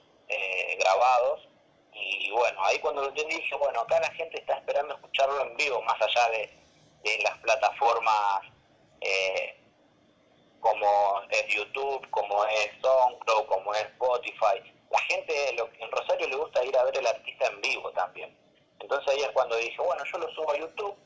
grabados, 0.78 1.49
y 1.92 2.30
bueno, 2.30 2.64
ahí 2.64 2.78
cuando 2.78 3.02
lo 3.02 3.08
entendí 3.08 3.36
dije, 3.36 3.54
bueno, 3.56 3.80
acá 3.80 4.00
la 4.00 4.10
gente 4.12 4.38
está 4.38 4.54
esperando 4.54 4.94
escucharlo 4.94 5.42
en 5.42 5.56
vivo, 5.56 5.82
más 5.82 6.00
allá 6.00 6.30
de, 6.30 6.50
de 7.02 7.18
las 7.22 7.36
plataformas 7.38 8.42
eh, 9.00 9.56
como 10.60 11.22
es 11.30 11.46
YouTube, 11.48 12.08
como 12.10 12.44
es 12.44 12.70
SoundCloud, 12.82 13.46
como 13.46 13.74
es 13.74 13.82
Spotify. 13.82 14.62
La 14.90 14.98
gente 15.02 15.54
lo, 15.56 15.68
en 15.78 15.90
Rosario 15.90 16.28
le 16.28 16.36
gusta 16.36 16.64
ir 16.64 16.76
a 16.76 16.84
ver 16.84 16.98
el 16.98 17.06
artista 17.06 17.46
en 17.46 17.60
vivo 17.60 17.90
también. 17.92 18.36
Entonces 18.78 19.08
ahí 19.12 19.22
es 19.22 19.30
cuando 19.30 19.56
dije, 19.56 19.80
bueno, 19.80 20.02
yo 20.04 20.18
lo 20.18 20.30
subo 20.34 20.52
a 20.52 20.58
YouTube, 20.58 20.96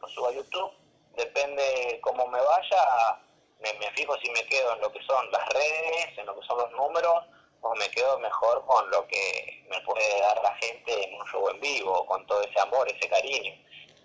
lo 0.00 0.08
subo 0.08 0.28
a 0.28 0.32
YouTube, 0.32 0.72
depende 1.16 2.00
cómo 2.02 2.26
me 2.26 2.40
vaya, 2.40 3.20
me, 3.60 3.72
me 3.74 3.90
fijo 3.92 4.16
si 4.18 4.30
me 4.30 4.44
quedo 4.46 4.74
en 4.74 4.80
lo 4.80 4.92
que 4.92 5.02
son 5.04 5.30
las 5.30 5.48
redes, 5.50 6.18
en 6.18 6.26
lo 6.26 6.38
que 6.38 6.46
son 6.46 6.58
los 6.58 6.70
números, 6.72 7.24
o 7.64 7.74
me 7.76 7.88
quedo 7.88 8.18
mejor 8.18 8.62
con 8.66 8.90
lo 8.90 9.06
que 9.06 9.64
me 9.70 9.80
puede 9.80 10.20
dar 10.20 10.36
la 10.42 10.54
gente 10.56 11.04
en 11.04 11.14
un 11.14 11.26
show 11.26 11.48
en 11.48 11.60
vivo, 11.60 12.04
con 12.06 12.26
todo 12.26 12.42
ese 12.42 12.60
amor, 12.60 12.86
ese 12.88 13.08
cariño. 13.08 13.54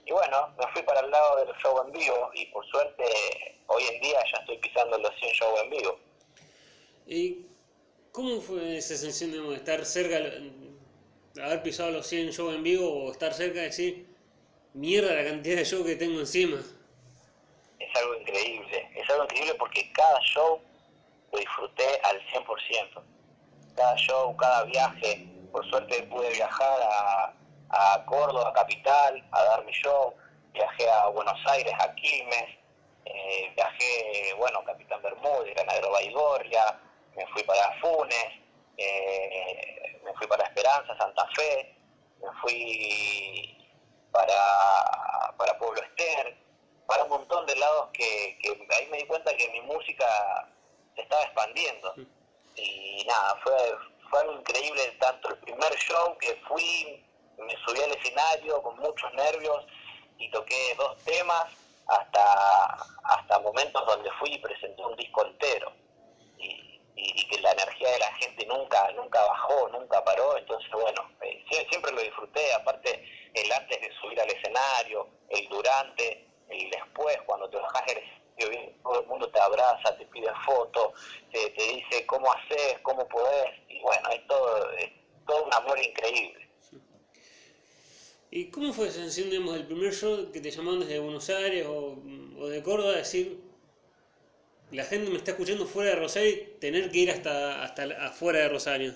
Y 0.06 0.12
bueno, 0.12 0.56
me 0.58 0.66
fui 0.72 0.82
para 0.84 1.01
el 1.01 1.12
lado 1.12 1.46
del 1.46 1.54
show 1.58 1.78
en 1.86 1.92
vivo 1.92 2.32
y 2.34 2.46
por 2.48 2.66
suerte 2.68 3.04
hoy 3.68 3.84
en 3.84 4.01
día 4.01 4.18
ya 4.32 4.39
estoy 4.39 4.58
pisando 4.60 4.98
los 4.98 5.13
100 5.20 5.34
shows 5.34 5.62
en 5.62 5.70
vivo. 5.72 6.00
¿Y 7.06 7.46
cómo 8.13 8.39
fue 8.39 8.78
esa 8.78 8.96
sensación 8.96 9.50
de 9.50 9.56
estar 9.56 9.84
cerca, 9.84 10.20
de 10.20 11.44
haber 11.44 11.62
pisado 11.62 11.92
los 11.92 12.08
100 12.08 12.32
shows 12.32 12.56
en 12.56 12.63
vivo 12.63 12.88
o 12.88 13.12
estar 13.12 13.34
cerca 13.34 13.60
de 13.60 13.65
decir, 13.65 14.08
mierda 14.74 15.13
la 15.13 15.26
cantidad 15.26 15.58
de 15.58 15.65
shows 15.65 15.86
que 15.86 15.98
tengo 15.98 16.22
encima? 16.22 16.63
Es 17.78 17.95
algo 17.98 18.15
increíble, 18.15 18.89
es 18.95 19.10
algo 19.10 19.26
increíble 19.26 19.56
porque 19.56 19.91
cada 19.91 20.19
show 20.22 20.62
lo 21.34 21.39
disfruté 21.39 22.00
al 22.04 22.26
100%. 22.28 23.18
Cada 23.75 23.95
show, 23.95 24.36
cada 24.38 24.63
viaje, 24.63 25.27
por 25.51 25.67
suerte 25.69 26.03
pude 26.03 26.29
viajar 26.32 26.79
a, 26.82 27.34
a 27.69 28.05
Córdoba, 28.05 28.51
capital, 28.53 29.23
a 29.32 29.43
dar 29.43 29.65
mi 29.65 29.71
show, 29.71 30.13
viajé 30.53 30.89
a 30.89 31.08
Buenos 31.08 31.39
Aires, 31.47 31.73
a 31.79 31.93
Quilmes, 31.95 32.58
eh, 33.05 33.51
viajé, 33.55 34.34
bueno, 34.38 34.63
Capitán 34.65 35.01
Bermúdez, 35.01 35.53
Granadero 35.55 35.91
Baigorria, 35.91 36.79
me 37.15 37.25
fui 37.27 37.43
para 37.43 37.79
Funes, 37.79 38.32
eh, 38.77 39.99
me 40.03 40.13
fui 40.13 40.27
para 40.27 40.43
Esperanza, 40.43 40.95
Santa 40.97 41.27
Fe, 41.36 41.75
me 42.21 42.27
fui 42.41 43.58
para, 44.12 45.34
para 45.38 45.58
Pueblo 45.58 45.82
Ester, 45.82 46.38
para 46.88 47.03
un 47.03 47.10
montón 47.10 47.45
de 47.45 47.55
lados 47.55 47.89
que 47.93 48.38
ahí 48.77 48.88
me 48.89 48.97
di 48.97 49.05
cuenta 49.05 49.36
que 49.36 49.49
mi 49.49 49.62
música 49.62 50.05
se 50.95 51.01
estaba 51.01 51.23
expandiendo. 51.23 51.93
Y 52.62 53.06
nada, 53.06 53.39
fue, 53.43 53.54
fue 54.10 54.19
algo 54.22 54.34
increíble 54.34 54.98
tanto 55.00 55.30
el 55.30 55.38
primer 55.38 55.74
show 55.78 56.17
que 56.17 56.36
fui, 56.48 57.06
me 57.38 57.56
subí 57.65 57.82
al 57.82 57.91
escenario 57.91 58.62
con 58.62 58.78
muchos 58.80 59.13
nervios 59.13 59.65
y 60.17 60.30
toqué 60.32 60.76
dos 60.78 60.98
temas 61.04 61.45
hasta, 61.88 62.78
hasta 63.04 63.39
momentos 63.39 63.86
donde 63.86 64.12
fui 64.19 64.34
y 64.34 64.38
presenté 64.39 64.84
un 64.84 64.95
disco 64.95 65.26
entero. 65.26 65.72
Y, 66.38 66.67
que 67.30 67.39
la 67.41 67.52
energía 67.52 67.91
de 67.91 68.00
la 68.00 68.12
gente 68.15 68.45
nunca 68.48 68.91
nunca 68.93 69.22
bajó, 69.24 69.69
nunca 69.69 70.04
paró, 70.04 70.36
entonces 70.36 70.69
bueno, 70.72 71.10
eh, 71.22 71.45
siempre 71.69 71.91
lo 71.91 72.02
disfruté, 72.02 72.54
aparte 72.54 73.04
el 73.36 73.52
antes 73.52 73.80
de 73.80 73.91
subir 74.02 74.19
al 74.19 74.30
escenario, 74.30 75.08
el 75.30 75.48
durante, 75.48 76.28
el 76.50 76.69
después, 76.72 77.17
cuando 77.28 77.48
te 77.50 77.58
bajas 77.58 77.86
del 77.86 78.00
escenario, 78.39 78.73
todo 78.84 79.02
el 79.02 79.08
mundo 79.08 79.30
te 79.30 79.39
abraza, 79.39 79.97
te 79.97 80.06
pide 80.06 80.28
fotos, 80.45 80.93
te, 81.32 81.49
te 81.52 81.63
dice 81.63 82.06
cómo 82.06 82.32
haces, 82.32 82.80
cómo 82.82 83.08
podés, 83.08 83.52
y 83.67 83.82
bueno, 83.82 84.10
es 84.10 84.28
todo, 84.28 84.71
es 84.71 84.89
todo 85.25 85.43
un 85.43 85.54
amor 85.54 85.80
increíble. 85.80 86.49
¿Y 88.32 88.52
cómo 88.52 88.73
fue 88.73 88.88
esa 88.88 88.99
sensación, 88.99 89.32
digamos, 89.32 89.54
del 89.56 89.65
primer 89.65 89.91
show 89.91 90.32
que 90.32 90.39
te 90.39 90.52
llamaron 90.52 90.82
desde 90.82 90.99
Buenos 90.99 91.30
Aires 91.30 91.65
o, 91.65 91.97
o 92.39 92.47
de 92.47 92.62
Córdoba, 92.62 92.93
decir, 92.93 93.41
la 94.71 94.84
gente 94.84 95.10
me 95.10 95.17
está 95.17 95.32
escuchando 95.32 95.65
fuera 95.65 95.91
de 95.91 95.95
Rosario 95.95 96.30
y 96.30 96.36
tener 96.60 96.91
que 96.91 96.99
ir 96.99 97.12
hasta, 97.12 97.63
hasta 97.63 97.84
afuera 98.06 98.39
de 98.39 98.49
Rosario? 98.49 98.93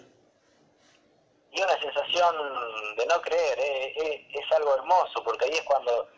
Y 1.52 1.62
una 1.62 1.80
sensación 1.80 2.36
de 2.96 3.06
no 3.08 3.22
creer, 3.22 3.60
eh, 3.60 3.94
eh, 3.98 4.28
es 4.34 4.52
algo 4.58 4.76
hermoso, 4.76 5.24
porque 5.24 5.46
ahí 5.46 5.54
es 5.54 5.64
cuando 5.64 6.10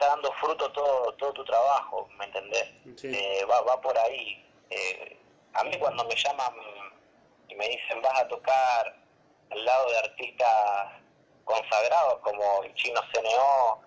está 0.00 0.14
dando 0.14 0.32
fruto 0.32 0.72
todo, 0.72 1.12
todo 1.14 1.32
tu 1.34 1.44
trabajo, 1.44 2.08
¿me 2.18 2.24
entendés? 2.24 2.72
Sí. 2.96 3.08
Eh, 3.14 3.44
va, 3.44 3.60
va 3.60 3.78
por 3.82 3.96
ahí. 3.98 4.42
a 5.52 5.64
mí 5.64 5.76
cuando 5.78 6.04
me 6.04 6.14
llaman 6.14 6.54
y 7.48 7.54
me 7.54 7.68
dicen 7.68 8.00
vas 8.00 8.18
a 8.20 8.28
tocar 8.28 8.96
al 9.50 9.64
lado 9.64 9.90
de 9.90 9.98
artistas 9.98 11.02
consagrados 11.44 12.20
como 12.20 12.62
el 12.62 12.74
chino 12.76 13.00
CNO, 13.12 13.82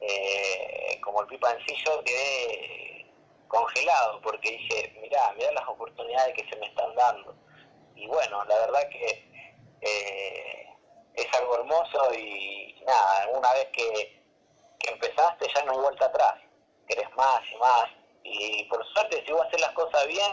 eh, 0.00 0.98
como 1.02 1.20
el 1.20 1.26
Pipa 1.26 1.50
Encillo, 1.50 2.02
quedé 2.04 3.06
congelado 3.48 4.20
porque 4.22 4.50
dije, 4.52 4.96
mirá, 5.02 5.32
mirá 5.36 5.52
las 5.52 5.68
oportunidades 5.68 6.34
que 6.34 6.48
se 6.48 6.56
me 6.56 6.66
están 6.66 6.94
dando. 6.94 7.34
Y 7.94 8.06
bueno, 8.06 8.42
la 8.44 8.58
verdad 8.58 8.88
que 8.88 9.28
eh, 9.82 10.66
es 11.14 11.26
algo 11.38 11.56
hermoso 11.56 12.14
y 12.14 12.74
nada, 12.86 13.28
una 13.34 13.52
vez 13.52 13.66
que 13.72 14.17
empezaste 14.92 15.46
ya 15.54 15.64
no 15.64 15.72
hay 15.72 15.78
vuelta 15.78 16.06
atrás, 16.06 16.34
querés 16.88 17.08
más 17.16 17.40
y 17.52 17.56
más. 17.56 17.90
Y 18.24 18.64
por 18.64 18.84
suerte, 18.92 19.22
si 19.24 19.32
vos 19.32 19.42
haces 19.46 19.60
las 19.60 19.72
cosas 19.72 20.06
bien, 20.06 20.32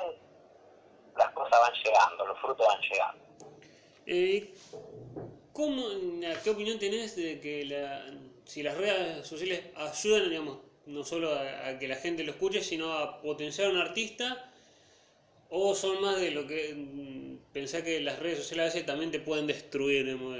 las 1.17 1.31
cosas 1.31 1.59
van 1.59 1.73
llegando, 1.83 2.25
los 2.25 2.39
frutos 2.39 2.67
van 2.67 2.81
llegando. 2.81 3.25
Eh, 4.07 4.53
¿cómo, 5.53 5.83
¿Qué 6.43 6.49
opinión 6.49 6.77
tenés 6.77 7.15
de 7.15 7.39
que 7.39 7.65
la, 7.65 8.05
si 8.45 8.63
las 8.63 8.77
redes 8.77 9.25
sociales 9.25 9.63
ayudan, 9.75 10.29
digamos, 10.29 10.57
no 10.85 11.03
solo 11.03 11.33
a, 11.33 11.79
que 11.79 11.87
la 11.87 11.95
gente 11.95 12.23
lo 12.23 12.31
escuche, 12.31 12.61
sino 12.61 12.93
a 12.93 13.21
potenciar 13.21 13.67
a 13.67 13.71
un 13.71 13.77
artista? 13.77 14.51
¿O 15.49 15.73
son 15.75 16.01
más 16.01 16.19
de 16.19 16.31
lo 16.31 16.47
que 16.47 16.73
mm, 16.75 17.53
pensás 17.53 17.83
que 17.83 18.01
las 18.01 18.19
redes 18.19 18.39
sociales 18.39 18.63
a 18.63 18.73
veces 18.73 18.85
también 18.85 19.11
te 19.11 19.19
pueden 19.19 19.47
destruir? 19.47 20.05
Digamos. 20.05 20.37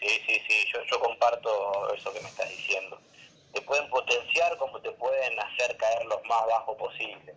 Sí, 0.00 0.08
sí, 0.26 0.42
sí, 0.48 0.64
yo, 0.72 0.82
yo 0.84 1.00
comparto 1.00 1.92
eso 1.94 2.12
que 2.12 2.20
me 2.20 2.28
estás 2.28 2.48
diciendo. 2.48 2.98
Te 3.52 3.60
pueden 3.62 3.88
potenciar 3.90 4.56
como 4.58 4.80
te 4.80 4.90
pueden 4.92 5.38
hacer 5.40 5.76
caer 5.76 6.04
lo 6.06 6.20
más 6.24 6.46
bajo 6.46 6.76
posible. 6.76 7.34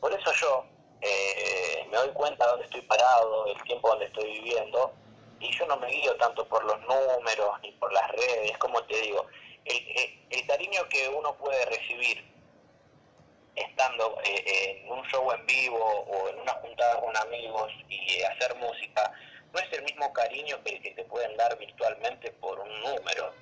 Por 0.00 0.12
eso 0.12 0.32
yo 0.40 0.64
eh, 1.00 1.86
me 1.90 1.96
doy 1.96 2.10
cuenta 2.10 2.44
de 2.44 2.50
dónde 2.50 2.64
estoy 2.66 2.82
parado, 2.82 3.46
el 3.46 3.62
tiempo 3.62 3.88
donde 3.88 4.06
estoy 4.06 4.32
viviendo, 4.32 4.92
y 5.38 5.50
yo 5.56 5.66
no 5.66 5.76
me 5.76 5.88
guío 5.88 6.16
tanto 6.16 6.46
por 6.48 6.64
los 6.64 6.80
números 6.80 7.60
ni 7.62 7.70
por 7.72 7.92
las 7.92 8.10
redes, 8.10 8.56
como 8.58 8.82
te 8.84 9.00
digo, 9.00 9.26
el, 9.64 9.76
el, 9.76 10.26
el 10.30 10.46
cariño 10.46 10.88
que 10.88 11.08
uno 11.08 11.36
puede 11.36 11.64
recibir 11.66 12.32
estando 13.54 14.18
eh, 14.24 14.82
en 14.82 14.90
un 14.90 15.04
show 15.08 15.30
en 15.32 15.46
vivo 15.46 15.78
o 15.78 16.28
en 16.28 16.40
una 16.40 16.52
juntada 16.54 17.00
con 17.00 17.12
hacer 18.32 18.54
música 18.56 19.12
no 19.52 19.60
es 19.60 19.72
el 19.72 19.82
mismo 19.82 20.12
cariño 20.12 20.62
que 20.64 20.76
el 20.76 20.82
que 20.82 20.90
te 20.92 21.04
pueden 21.04 21.36
dar 21.36 21.56
virtualmente 21.58 22.30
por 22.32 22.58
un 22.58 22.80
número. 22.80 23.32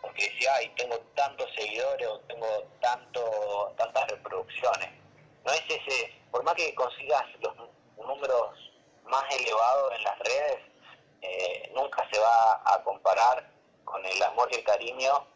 Porque 0.00 0.28
decía, 0.30 0.54
ay, 0.54 0.72
tengo 0.76 0.98
tantos 1.14 1.48
seguidores 1.54 2.06
o 2.08 2.20
tengo 2.20 2.64
tanto, 2.80 3.74
tantas 3.76 4.08
reproducciones. 4.08 4.90
No 5.44 5.52
es 5.52 5.62
ese, 5.68 6.12
por 6.30 6.42
más 6.42 6.54
que 6.54 6.74
consigas 6.74 7.24
los 7.40 7.54
números 7.98 8.70
más 9.04 9.24
elevados 9.34 9.92
en 9.96 10.04
las 10.04 10.18
redes, 10.20 10.58
eh, 11.22 11.70
nunca 11.74 12.08
se 12.10 12.18
va 12.18 12.62
a 12.64 12.82
comparar 12.82 13.50
con 13.84 14.04
el 14.06 14.22
amor 14.22 14.48
y 14.52 14.56
el 14.56 14.64
cariño 14.64 15.26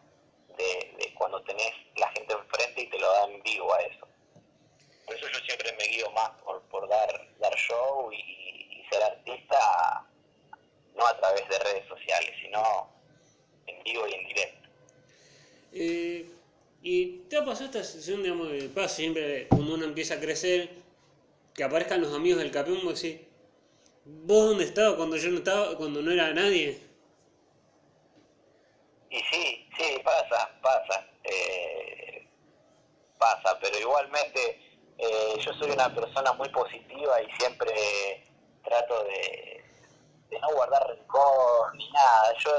de, 0.57 1.13
cuando 1.19 1.43
tenés 1.43 1.73
la 1.97 2.09
gente 2.13 2.33
enfrente 2.33 2.83
y 2.83 2.91
te 2.91 2.99
lo 2.99 3.11
da 3.13 3.25
en 3.25 3.43
vivo 3.43 3.73
a 3.75 3.81
eso. 3.81 4.09
Por 5.05 5.17
eso 5.17 5.29
yo 5.29 5.39
siempre 5.41 5.73
me 5.73 5.85
guío 5.85 6.11
más 6.13 6.31
por, 6.43 6.63
por 6.63 6.89
dar, 6.89 7.09
dar 7.39 7.55
show 7.57 8.11
y, 8.13 8.87
ser 8.91 9.03
artista, 9.03 10.07
no 10.95 11.07
a 11.07 11.17
través 11.19 11.49
de 11.49 11.59
redes 11.59 11.89
sociales, 11.89 12.31
sino 12.41 12.89
en 13.67 13.83
vivo 13.83 14.07
y 14.07 14.15
en 14.15 14.27
directo. 14.27 14.69
Eh, 15.73 16.31
¿Y 16.83 17.19
te 17.29 17.37
ha 17.39 17.45
pasado 17.45 17.67
esta 17.67 17.83
sensación, 17.83 18.23
digamos, 18.23 18.51
de 18.51 18.69
paz 18.69 18.93
siempre 18.93 19.49
cuando 19.49 19.75
uno 19.75 19.85
empieza 19.85 20.15
a 20.15 20.21
crecer, 20.21 20.69
que 21.55 21.65
aparezcan 21.65 22.01
los 22.01 22.13
amigos 22.15 22.41
del 22.41 22.51
campeón, 22.51 22.81
y 22.83 22.89
decís, 22.93 23.21
¿vos 24.05 24.51
dónde 24.51 24.65
estabas 24.65 24.95
cuando 24.97 25.17
yo 25.17 25.31
no 25.31 25.39
estaba, 25.39 25.77
cuando 25.77 26.03
no 26.03 26.11
era 26.13 26.33
nadie? 26.35 26.79
Y 29.11 29.19
sí, 29.19 29.69
sí, 29.79 30.01
pasa, 30.05 30.51
pasa. 30.61 31.07
Eh, 31.25 32.27
pasa, 33.19 33.59
pero 33.61 33.79
igualmente 33.79 34.61
eh, 34.99 35.37
yo 35.39 35.53
soy 35.55 35.71
una 35.71 35.95
persona 35.95 36.33
muy 36.35 36.49
positiva 36.51 37.23
y 37.23 37.31
siempre 37.39 38.27
trato 38.63 39.05
de, 39.05 39.64
no 40.41 40.49
guardar 40.55 40.87
rencor 40.89 41.75
ni 41.75 41.91
nada. 41.91 42.35
Yo, 42.39 42.51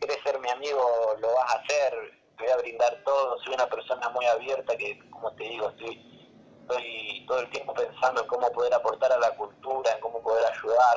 querés 0.00 0.18
ser 0.22 0.38
mi 0.40 0.50
amigo, 0.50 1.16
lo 1.18 1.34
vas 1.34 1.52
a 1.52 1.58
hacer, 1.58 2.18
te 2.36 2.44
voy 2.44 2.52
a 2.52 2.56
brindar 2.56 3.02
todo. 3.04 3.38
Soy 3.42 3.54
una 3.54 3.68
persona 3.68 4.08
muy 4.10 4.26
abierta 4.26 4.76
que, 4.76 4.98
como 5.10 5.32
te 5.34 5.44
digo, 5.44 5.68
estoy, 5.68 7.24
todo 7.26 7.40
el 7.40 7.50
tiempo 7.50 7.74
pensando 7.74 8.22
en 8.22 8.26
cómo 8.28 8.50
poder 8.52 8.72
aportar 8.74 9.12
a 9.12 9.18
la 9.18 9.36
cultura, 9.36 9.92
en 9.92 10.00
cómo 10.00 10.22
poder 10.22 10.44
ayudar. 10.52 10.96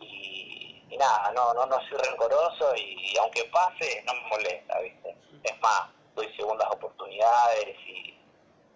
Y, 0.00 0.82
y 0.90 0.96
nada, 0.96 1.32
no, 1.32 1.54
no, 1.54 1.66
no 1.66 1.78
soy 1.88 1.98
rencoroso 1.98 2.74
y, 2.76 3.16
aunque 3.18 3.44
pase, 3.44 4.02
no 4.06 4.14
me 4.14 4.28
molesta, 4.28 4.78
¿viste? 4.80 5.16
Es 5.42 5.60
más, 5.60 5.90
doy 6.14 6.32
segundas 6.36 6.68
oportunidades 6.70 7.76
y, 7.86 8.14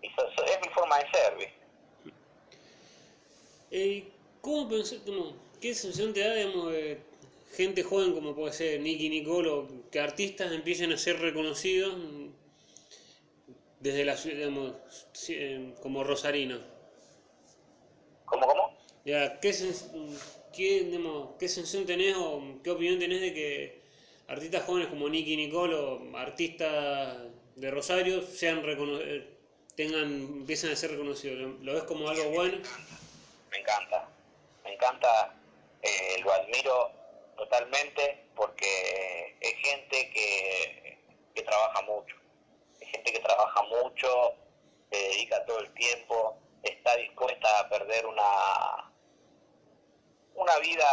es 0.03 0.61
mi 0.61 0.73
forma 0.73 0.99
de 0.99 1.11
ser, 1.11 1.37
¿viste? 1.37 1.59
Eh, 3.71 4.13
¿Cómo 4.41 4.69
pensás, 4.69 5.01
qué 5.61 5.75
sensación 5.75 6.13
te 6.13 6.21
da, 6.21 6.35
digamos, 6.35 6.73
de 6.73 6.99
gente 7.55 7.83
joven 7.83 8.13
como 8.13 8.35
puede 8.35 8.53
ser 8.53 8.81
Nicky 8.81 9.09
Nicolo, 9.09 9.69
que 9.91 10.01
artistas 10.01 10.53
empiecen 10.53 10.93
a 10.93 10.99
ser 10.99 11.19
reconocidos 11.19 11.95
desde 13.81 14.05
la 14.05 14.17
ciudad, 14.17 14.37
digamos, 14.37 14.75
como 15.81 16.05
Rosarino? 16.05 16.59
¿Cómo, 18.25 18.47
cómo? 18.47 18.77
Ya, 19.05 19.41
¿qué, 19.41 19.55
¿qué, 20.53 21.01
¿qué 21.39 21.49
sensación 21.49 21.87
tenés 21.87 22.15
o 22.17 22.43
qué 22.63 22.71
opinión 22.71 22.99
tenés 22.99 23.21
de 23.21 23.33
que 23.33 23.81
artistas 24.29 24.65
jóvenes 24.65 24.89
como 24.89 25.09
Nicky 25.09 25.37
Nicolo, 25.37 26.03
artistas 26.15 27.17
de 27.57 27.71
Rosario, 27.71 28.23
sean 28.23 28.63
eh, 28.67 29.27
tengan, 29.75 30.13
empiecen 30.13 30.71
a 30.71 30.77
ser 30.77 30.91
reconocidos? 30.91 31.59
¿Lo 31.63 31.75
ves 31.75 31.85
como 31.85 32.09
algo 32.09 32.31
bueno? 32.31 32.59
Me 33.51 33.59
encanta, 33.59 34.09
me 34.65 34.75
encanta, 34.75 35.38
eh, 35.83 36.21
lo 36.23 36.33
admiro 36.33 36.91
totalmente 37.37 38.29
porque 38.35 39.37
es 39.41 39.55
gente 39.57 40.11
que, 40.11 40.99
que 41.35 41.43
trabaja 41.43 41.83
mucho, 41.83 42.17
es 42.81 42.89
gente 42.91 43.13
que 43.13 43.21
trabaja 43.21 43.63
mucho, 43.65 44.35
se 44.91 44.99
dedica 44.99 45.45
todo 45.47 45.61
el 45.61 45.73
tiempo, 45.75 46.39
está 46.63 46.97
dispuesta 46.97 47.61
a 47.61 47.69
perder 47.69 48.07
una 48.07 48.89
una 50.39 50.57
vida 50.59 50.87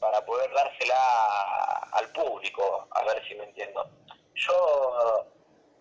para 0.00 0.24
poder 0.26 0.52
dársela 0.52 1.88
al 1.92 2.10
público, 2.12 2.88
a 2.90 3.04
ver 3.04 3.26
si 3.26 3.34
me 3.36 3.44
entiendo. 3.44 3.88
Yo, 4.34 5.26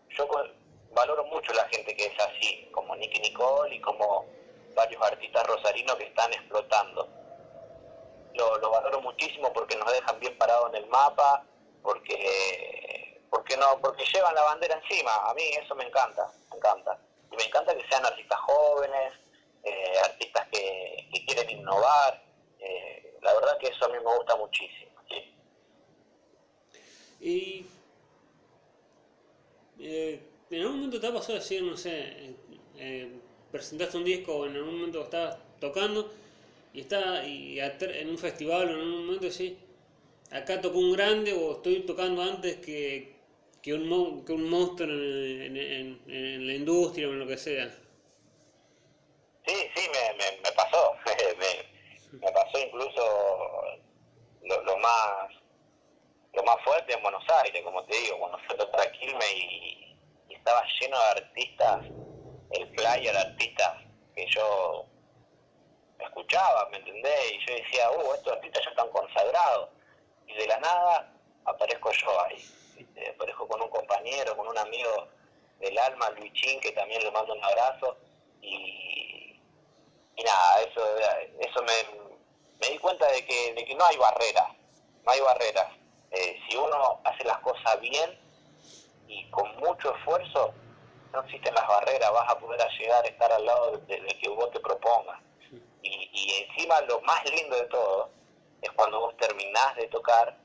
yo 0.09 0.29
valoro 0.91 1.25
mucho 1.25 1.51
la 1.53 1.67
gente 1.69 1.95
que 1.95 2.05
es 2.05 2.19
así, 2.19 2.69
como 2.71 2.95
Nicky 2.95 3.19
Nicole 3.19 3.75
y 3.75 3.81
como 3.81 4.25
varios 4.75 5.01
artistas 5.01 5.45
rosarinos 5.47 5.95
que 5.95 6.05
están 6.05 6.31
explotando. 6.33 7.09
Lo, 8.33 8.57
lo 8.57 8.71
valoro 8.71 9.01
muchísimo 9.01 9.51
porque 9.53 9.75
nos 9.75 9.91
dejan 9.91 10.19
bien 10.19 10.37
parados 10.37 10.69
en 10.69 10.83
el 10.83 10.89
mapa, 10.89 11.45
porque, 11.83 13.21
porque 13.29 13.57
no, 13.57 13.79
porque 13.81 14.05
llevan 14.05 14.33
la 14.33 14.43
bandera 14.43 14.79
encima. 14.81 15.15
A 15.29 15.33
mí 15.33 15.43
eso 15.61 15.75
me 15.75 15.85
encanta, 15.85 16.31
me 16.49 16.57
encanta. 16.57 16.99
Y 17.31 17.35
me 17.35 17.43
encanta 17.43 17.75
que 17.75 17.87
sean 17.87 18.05
artistas 18.05 18.39
jóvenes, 18.39 19.13
eh, 19.63 19.99
artistas 20.03 20.47
que, 20.51 21.09
quieren 21.27 21.49
innovar. 21.49 22.21
Eh, 22.59 23.17
la 23.21 23.33
verdad 23.33 23.57
que 23.59 23.67
eso 23.67 23.85
a 23.85 23.89
mí 23.89 23.95
me 23.95 24.15
gusta 24.15 24.35
muchísimo. 24.35 24.91
Y 27.19 27.65
eh, 29.79 30.21
en 30.49 30.61
algún 30.61 30.75
momento 30.75 30.99
te 30.99 31.07
ha 31.07 31.13
pasado 31.13 31.35
decir, 31.35 31.63
no 31.63 31.77
sé, 31.77 32.35
presentaste 33.51 33.97
un 33.97 34.03
disco 34.03 34.35
o 34.35 34.45
en 34.45 34.57
algún 34.57 34.79
momento 34.79 35.03
estabas 35.03 35.37
tocando 35.61 36.11
y 36.73 36.81
está 36.81 37.23
y 37.25 37.59
en 37.59 38.09
un 38.09 38.17
festival 38.17 38.69
o 38.69 38.71
en 38.71 38.79
un 38.79 39.05
momento 39.05 39.27
así, 39.27 39.57
acá 40.31 40.59
tocó 40.59 40.79
un 40.79 40.93
grande 40.93 41.31
o 41.33 41.53
estoy 41.53 41.81
tocando 41.81 42.21
antes 42.23 42.57
que, 42.57 43.15
que, 43.61 43.73
un, 43.73 44.25
que 44.25 44.33
un 44.33 44.49
monstruo 44.49 44.89
en, 44.89 45.55
en 45.55 46.47
la 46.47 46.53
industria 46.53 47.07
o 47.07 47.11
en 47.11 47.19
lo 47.19 47.27
que 47.27 47.37
sea. 47.37 47.69
Sí, 49.45 49.55
sí, 49.75 49.89
me, 49.91 50.17
me, 50.17 50.41
me 50.41 50.51
pasó. 50.53 50.95
me, 52.19 52.31
pasó 52.31 52.59
incluso 52.59 53.01
lo, 54.41 54.77
más 54.77 55.29
lo 56.33 56.43
más 56.43 56.55
fuerte 56.63 56.93
en 56.93 57.03
Buenos 57.03 57.23
Aires, 57.43 57.61
como 57.63 57.83
te 57.85 57.95
digo, 57.95 58.17
cuando 58.19 58.39
fue 58.39 58.57
a 58.57 58.91
Quilmes 58.91 59.33
y, 59.35 59.97
y, 60.29 60.33
estaba 60.33 60.63
lleno 60.79 60.97
de 60.97 61.21
artistas, 61.21 61.85
el 62.51 62.67
player 62.69 63.13
de 63.13 63.19
artistas 63.19 63.73
que 64.15 64.25
yo 64.33 64.87
escuchaba, 66.05 66.67
¿me 66.69 66.77
entendés? 66.77 67.31
Y 67.31 67.45
yo 67.45 67.55
decía, 67.55 67.91
uh, 67.91 68.13
estos 68.13 68.33
artistas 68.33 68.63
ya 68.63 68.69
están 68.71 68.89
consagrados. 68.89 69.69
Y 70.27 70.33
de 70.33 70.47
la 70.47 70.59
nada 70.59 71.13
aparezco 71.45 71.91
yo 71.91 72.21
ahí. 72.21 72.45
Aparezco 73.15 73.47
con 73.47 73.61
un 73.61 73.69
compañero, 73.69 74.35
con 74.35 74.47
un 74.47 74.57
amigo 74.57 75.07
del 75.59 75.77
alma, 75.77 76.09
Luichín, 76.11 76.59
que 76.59 76.71
también 76.71 77.03
le 77.03 77.11
mando 77.11 77.33
un 77.33 77.43
abrazo. 77.43 77.97
Y, 78.41 79.39
nada, 80.23 80.61
eso, 80.61 80.81
eso 81.39 81.63
me, 81.63 82.69
di 82.69 82.77
cuenta 82.79 83.05
de 83.11 83.25
que, 83.25 83.53
de 83.53 83.65
que 83.65 83.75
no 83.75 83.85
hay 83.85 83.97
barreras, 83.97 84.47
no 85.03 85.11
hay 85.11 85.19
barreras. 85.19 85.67
Eh, 86.11 86.39
si 86.47 86.55
uno 86.55 87.01
hace 87.03 87.23
las 87.23 87.39
cosas 87.39 87.79
bien 87.81 88.17
y 89.07 89.29
con 89.31 89.55
mucho 89.57 89.95
esfuerzo, 89.95 90.53
no 91.11 91.21
existen 91.21 91.53
las 91.53 91.67
barreras, 91.67 92.11
vas 92.11 92.29
a 92.29 92.39
poder 92.39 92.59
llegar 92.79 93.03
a 93.03 93.07
estar 93.07 93.31
al 93.31 93.45
lado 93.45 93.77
de, 93.77 93.99
que 94.21 94.29
vos 94.29 94.49
te 94.51 94.59
propongas. 94.59 95.19
Y, 95.83 96.09
y 96.11 96.43
encima 96.43 96.81
lo 96.81 96.99
más 97.01 97.23
lindo 97.29 97.55
de 97.55 97.65
todo 97.65 98.09
es 98.61 98.71
cuando 98.71 98.99
vos 99.01 99.17
terminás 99.17 99.75
de 99.75 99.87
tocar 99.87 100.37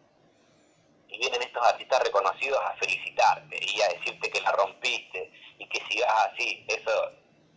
y 1.08 1.18
vienen 1.18 1.42
estos 1.42 1.62
artistas 1.64 2.02
reconocidos 2.02 2.58
a 2.62 2.74
felicitarte 2.76 3.56
y 3.60 3.80
a 3.80 3.88
decirte 3.88 4.30
que 4.30 4.40
la 4.40 4.52
rompiste 4.52 5.30
y 5.58 5.68
que 5.68 5.80
sigas 5.88 6.12
así, 6.26 6.64
eso, 6.68 7.12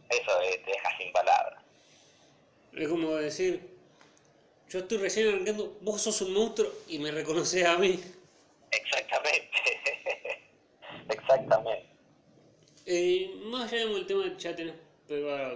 eso 0.09 0.39
te 0.39 0.71
deja 0.71 0.97
sin 0.97 1.11
palabras. 1.11 1.61
Es 2.73 2.87
como 2.87 3.15
decir, 3.15 3.77
yo 4.69 4.79
estoy 4.79 4.97
recién 4.99 5.27
arrancando, 5.27 5.77
vos 5.81 6.01
sos 6.01 6.21
un 6.21 6.33
monstruo 6.33 6.71
y 6.87 6.99
me 6.99 7.11
reconoces 7.11 7.65
a 7.65 7.77
mí. 7.77 8.01
Exactamente, 8.71 9.57
exactamente. 11.09 11.89
Eh, 12.85 13.33
más 13.45 13.71
allá 13.71 13.85
del 13.87 14.07
tema, 14.07 14.25
ya 14.37 14.55
tenés, 14.55 14.75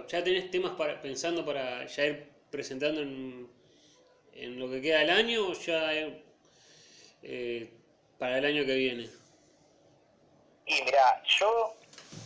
ya 0.08 0.24
tenés 0.24 0.50
temas 0.50 0.72
para, 0.72 1.00
pensando 1.00 1.44
para 1.44 1.86
ya 1.86 2.04
ir 2.04 2.30
presentando 2.50 3.00
en, 3.00 3.50
en 4.32 4.58
lo 4.58 4.68
que 4.70 4.80
queda 4.80 4.98
del 5.00 5.10
año 5.10 5.48
o 5.48 5.52
ya 5.52 5.92
eh, 7.22 7.70
para 8.18 8.38
el 8.38 8.44
año 8.44 8.64
que 8.64 8.74
viene. 8.74 9.10
Y 10.66 10.82
mira, 10.82 11.22
yo 11.38 11.74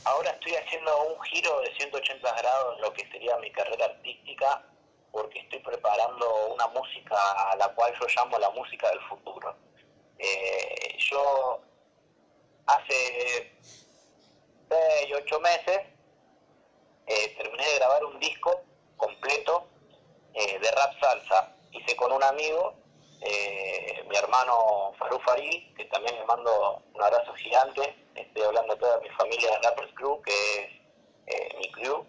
ahora 0.04 0.30
estoy 0.30 0.54
haciendo 0.54 0.90
un 1.04 1.20
giro 1.22 1.60
de 1.60 1.74
180 1.76 2.32
grados 2.36 2.76
en 2.76 2.82
lo 2.82 2.92
que 2.92 3.08
sería 3.10 3.36
mi 3.38 3.50
carrera 3.52 3.84
artística 3.86 4.64
porque 5.12 5.40
estoy 5.40 5.58
preparando 5.60 6.54
una 6.54 6.68
música 6.68 7.16
a 7.50 7.56
la 7.56 7.68
cual 7.74 7.92
yo 8.00 8.06
llamo 8.16 8.38
la 8.38 8.50
música 8.50 8.88
del 8.90 9.00
futuro. 9.08 9.56
Eh, 10.18 10.96
yo 10.98 11.60
hace 12.66 13.52
6, 14.68 15.14
8 15.14 15.40
meses 15.40 15.80
eh, 17.06 17.34
terminé 17.36 17.64
de 17.66 17.76
grabar 17.76 18.04
un 18.04 18.18
disco 18.18 18.62
completo 18.96 19.66
eh, 20.34 20.58
de 20.58 20.70
rap 20.70 20.92
salsa 21.00 21.56
amigo, 22.28 22.74
eh, 23.22 24.04
mi 24.08 24.16
hermano 24.16 24.92
Farú 24.98 25.18
Farí, 25.20 25.72
que 25.76 25.84
también 25.86 26.16
le 26.16 26.24
mando 26.24 26.82
un 26.94 27.02
abrazo 27.02 27.34
gigante, 27.34 27.94
estoy 28.14 28.42
hablando 28.42 28.74
de 28.74 28.80
toda 28.80 29.00
mi 29.00 29.08
familia 29.10 29.50
de 29.50 29.58
Rappers 29.62 29.92
Crew, 29.94 30.20
que 30.22 30.80
es 31.26 31.54
mi 31.58 31.70
crew. 31.72 32.04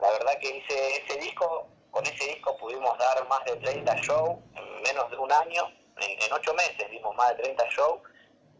La 0.00 0.10
verdad 0.12 0.38
que 0.40 0.56
hice 0.56 1.04
ese 1.04 1.18
disco, 1.18 1.66
con 1.90 2.04
ese 2.06 2.24
disco 2.24 2.56
pudimos 2.58 2.96
dar 2.98 3.26
más 3.28 3.44
de 3.44 3.56
30 3.56 3.96
shows 3.96 4.38
en 4.54 4.82
menos 4.82 5.10
de 5.10 5.16
un 5.16 5.32
año, 5.32 5.64
en, 5.96 6.22
en 6.22 6.32
8 6.32 6.54
meses 6.54 6.90
dimos 6.90 7.14
más 7.16 7.36
de 7.36 7.42
30 7.42 7.64
shows 7.70 8.00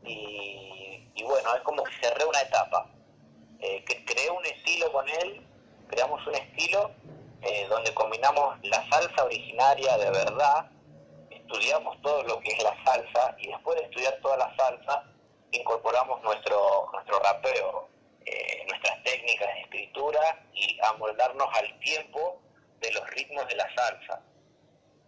y 0.03 1.23
bueno, 1.25 1.55
es 1.55 1.63
como 1.63 1.83
que 1.85 1.93
cerré 2.01 2.25
una 2.25 2.41
etapa. 2.41 2.91
Eh, 3.61 3.85
que 3.85 4.05
creé 4.05 4.31
un 4.31 4.45
estilo 4.47 4.93
con 4.93 5.09
él, 5.09 5.45
creamos 5.89 6.25
un 6.27 6.35
estilo 6.35 6.93
eh, 7.43 7.67
donde 7.69 7.93
combinamos 7.93 8.57
la 8.63 8.89
salsa 8.89 9.25
originaria 9.25 9.99
de 9.99 10.11
verdad, 10.11 10.71
estudiamos 11.31 12.01
todo 12.03 12.23
lo 12.23 12.39
que 12.41 12.51
es 12.53 12.63
la 12.63 12.77
salsa 12.85 13.37
y 13.39 13.49
después 13.49 13.79
de 13.81 13.87
estudiar 13.87 14.17
toda 14.21 14.37
la 14.37 14.57
salsa 14.57 15.05
incorporamos 15.51 16.23
nuestro, 16.23 16.89
nuestro 16.93 17.19
rapeo, 17.19 17.89
eh, 18.27 18.65
nuestras 18.69 19.03
técnicas 19.03 19.49
de 19.55 19.61
escritura 19.63 20.47
y 20.53 20.79
amoldarnos 20.83 21.49
al 21.55 21.79
tiempo 21.81 22.41
de 22.81 22.93
los 22.93 23.11
ritmos 23.11 23.49
de 23.49 23.57
la 23.57 23.75
salsa. 23.75 24.23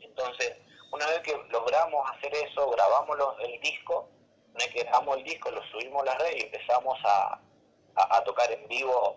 Entonces, 0.01 0.57
una 0.91 1.07
vez 1.07 1.21
que 1.21 1.37
logramos 1.51 2.11
hacer 2.11 2.35
eso, 2.35 2.69
grabamos 2.71 3.17
el 3.41 3.61
disco, 3.61 4.09
una 4.55 4.65
vez 4.67 5.19
el 5.19 5.25
disco, 5.25 5.51
lo 5.51 5.63
subimos 5.71 6.03
a 6.03 6.07
la 6.07 6.15
red 6.17 6.37
y 6.37 6.41
empezamos 6.43 6.99
a, 7.05 7.41
a, 7.97 8.25
tocar 8.25 8.51
en 8.51 8.67
vivo 8.69 9.17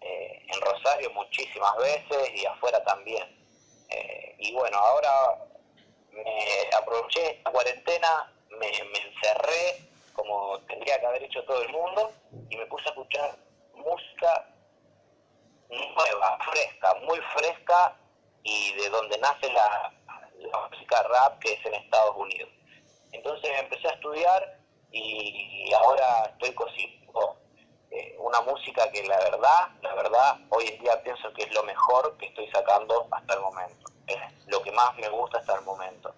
eh, 0.00 0.42
en 0.48 0.60
Rosario 0.60 1.10
muchísimas 1.12 1.76
veces 1.76 2.30
y 2.34 2.46
afuera 2.46 2.82
también. 2.84 3.24
Eh, 3.88 4.36
y 4.38 4.52
bueno, 4.52 4.78
ahora 4.78 5.38
me 6.10 6.76
aproveché 6.76 7.38
esta 7.38 7.50
cuarentena, 7.50 8.32
me, 8.50 8.58
me, 8.58 8.98
encerré 8.98 9.88
como 10.12 10.60
tendría 10.62 11.00
que 11.00 11.06
haber 11.06 11.22
hecho 11.22 11.42
todo 11.44 11.62
el 11.62 11.68
mundo 11.70 12.12
y 12.50 12.56
me 12.56 12.66
puse 12.66 12.84
a 12.86 12.90
escuchar 12.90 13.36
música 13.74 14.46
nueva, 15.70 16.38
fresca, 16.50 16.94
muy 17.06 17.18
fresca 17.34 17.96
y 18.42 18.74
de 18.74 18.90
donde 18.90 19.18
nace 19.18 19.50
la, 19.52 19.92
la 20.38 20.68
música 20.68 21.02
rap 21.02 21.38
que 21.38 21.54
es 21.54 21.66
en 21.66 21.74
Estados 21.74 22.16
Unidos. 22.16 22.50
Entonces 23.12 23.50
empecé 23.58 23.88
a 23.88 23.92
estudiar 23.92 24.58
y, 24.90 25.68
y 25.68 25.72
ahora 25.72 26.26
estoy 26.32 26.54
cocinando 26.54 27.41
eh, 27.94 28.16
una 28.18 28.40
música 28.40 28.90
que 28.90 29.04
la 29.04 29.18
verdad, 29.18 29.68
la 29.82 29.94
verdad, 29.94 30.38
hoy 30.48 30.66
en 30.66 30.82
día 30.82 31.02
pienso 31.02 31.30
que 31.34 31.42
es 31.42 31.54
lo 31.54 31.62
mejor 31.64 32.16
que 32.16 32.26
estoy 32.26 32.48
sacando 32.50 33.06
hasta 33.10 33.34
el 33.34 33.40
momento. 33.40 33.92
Es 34.06 34.18
lo 34.46 34.62
que 34.62 34.72
más 34.72 34.96
me 34.96 35.10
gusta 35.10 35.38
hasta 35.38 35.56
el 35.56 35.62
momento. 35.62 36.14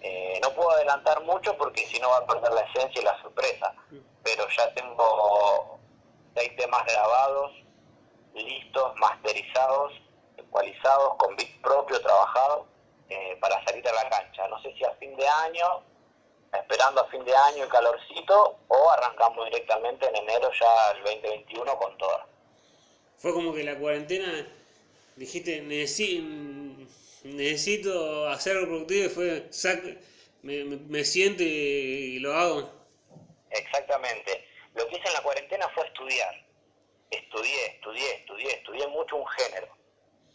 Eh, 0.00 0.40
no 0.42 0.50
puedo 0.50 0.72
adelantar 0.72 1.22
mucho 1.22 1.56
porque 1.56 1.86
si 1.86 2.00
no 2.00 2.10
va 2.10 2.18
a 2.18 2.26
perder 2.26 2.52
la 2.52 2.62
esencia 2.62 3.00
y 3.00 3.04
la 3.04 3.22
sorpresa, 3.22 3.72
pero 4.24 4.48
ya 4.48 4.74
tengo 4.74 5.78
seis 6.34 6.56
temas 6.56 6.84
grabados, 6.86 7.52
listos, 8.34 8.96
masterizados, 8.96 9.92
ecualizados, 10.36 11.14
con 11.18 11.36
beat 11.36 11.60
propio, 11.62 12.00
trabajado, 12.00 12.66
eh, 13.08 13.38
para 13.40 13.64
salir 13.64 13.86
a 13.88 13.92
la 13.92 14.10
cancha. 14.10 14.48
No 14.48 14.60
sé 14.60 14.74
si 14.74 14.84
a 14.84 14.90
fin 14.94 15.14
de 15.14 15.28
año 15.28 15.84
esperando 16.52 17.00
a 17.00 17.08
fin 17.08 17.24
de 17.24 17.34
año 17.34 17.64
el 17.64 17.70
calorcito 17.70 18.58
o 18.68 18.90
arrancamos 18.90 19.46
directamente 19.46 20.06
en 20.06 20.16
enero 20.16 20.50
ya 20.58 20.90
el 20.92 21.02
2021 21.04 21.78
con 21.78 21.96
todo. 21.98 22.26
Fue 23.18 23.32
como 23.32 23.54
que 23.54 23.64
la 23.64 23.78
cuarentena, 23.78 24.46
dijiste, 25.16 25.62
necesito, 25.62 26.24
necesito 27.24 28.28
hacer 28.28 28.56
algo 28.56 28.68
productivo 28.68 29.06
y 29.06 29.08
fue, 29.08 29.46
sac, 29.50 29.82
me, 30.42 30.64
me, 30.64 31.04
siento 31.04 31.42
y, 31.42 32.18
lo 32.18 32.34
hago. 32.34 32.70
Exactamente. 33.50 34.46
Lo 34.74 34.86
que 34.88 34.96
hice 34.96 35.08
en 35.08 35.14
la 35.14 35.22
cuarentena 35.22 35.68
fue 35.74 35.86
estudiar. 35.86 36.34
Estudié, 37.10 37.66
estudié, 37.66 38.14
estudié, 38.16 38.54
estudié 38.54 38.86
mucho 38.88 39.16
un 39.16 39.26
género. 39.28 39.68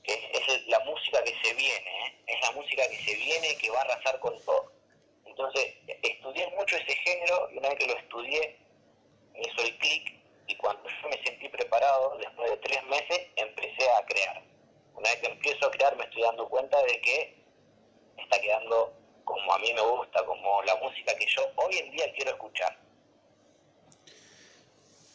Que 0.03 0.13
es, 0.13 0.47
es 0.47 0.67
la 0.67 0.79
música 0.85 1.21
que 1.23 1.35
se 1.43 1.53
viene, 1.53 2.05
¿eh? 2.05 2.15
es 2.27 2.41
la 2.41 2.51
música 2.53 2.87
que 2.87 3.03
se 3.03 3.15
viene 3.15 3.57
que 3.57 3.69
va 3.69 3.79
a 3.79 3.81
arrasar 3.81 4.19
con 4.21 4.39
todo 4.45 4.76
entonces, 5.37 5.75
estudié 6.01 6.47
mucho 6.57 6.77
ese 6.77 6.95
género 6.95 7.47
y 7.53 7.57
una 7.59 7.69
vez 7.69 7.77
que 7.77 7.85
lo 7.85 7.97
estudié, 7.97 8.57
me 9.33 9.41
hizo 9.41 9.61
el 9.61 9.77
clic 9.77 10.13
y 10.47 10.55
cuando 10.55 10.89
yo 10.89 11.09
me 11.09 11.23
sentí 11.23 11.47
preparado, 11.49 12.17
después 12.17 12.49
de 12.49 12.57
tres 12.57 12.83
meses, 12.87 13.19
empecé 13.35 13.87
a 13.91 14.05
crear. 14.07 14.43
Una 14.95 15.09
vez 15.11 15.17
que 15.17 15.27
empiezo 15.27 15.67
a 15.67 15.71
crear, 15.71 15.95
me 15.95 16.05
estoy 16.05 16.23
dando 16.23 16.49
cuenta 16.49 16.81
de 16.81 17.01
que 17.01 17.35
está 18.17 18.41
quedando 18.41 18.93
como 19.25 19.53
a 19.53 19.59
mí 19.59 19.71
me 19.73 19.81
gusta, 19.81 20.25
como 20.25 20.63
la 20.63 20.75
música 20.77 21.15
que 21.15 21.27
yo 21.27 21.43
hoy 21.57 21.77
en 21.77 21.91
día 21.91 22.11
quiero 22.15 22.31
escuchar. 22.31 22.79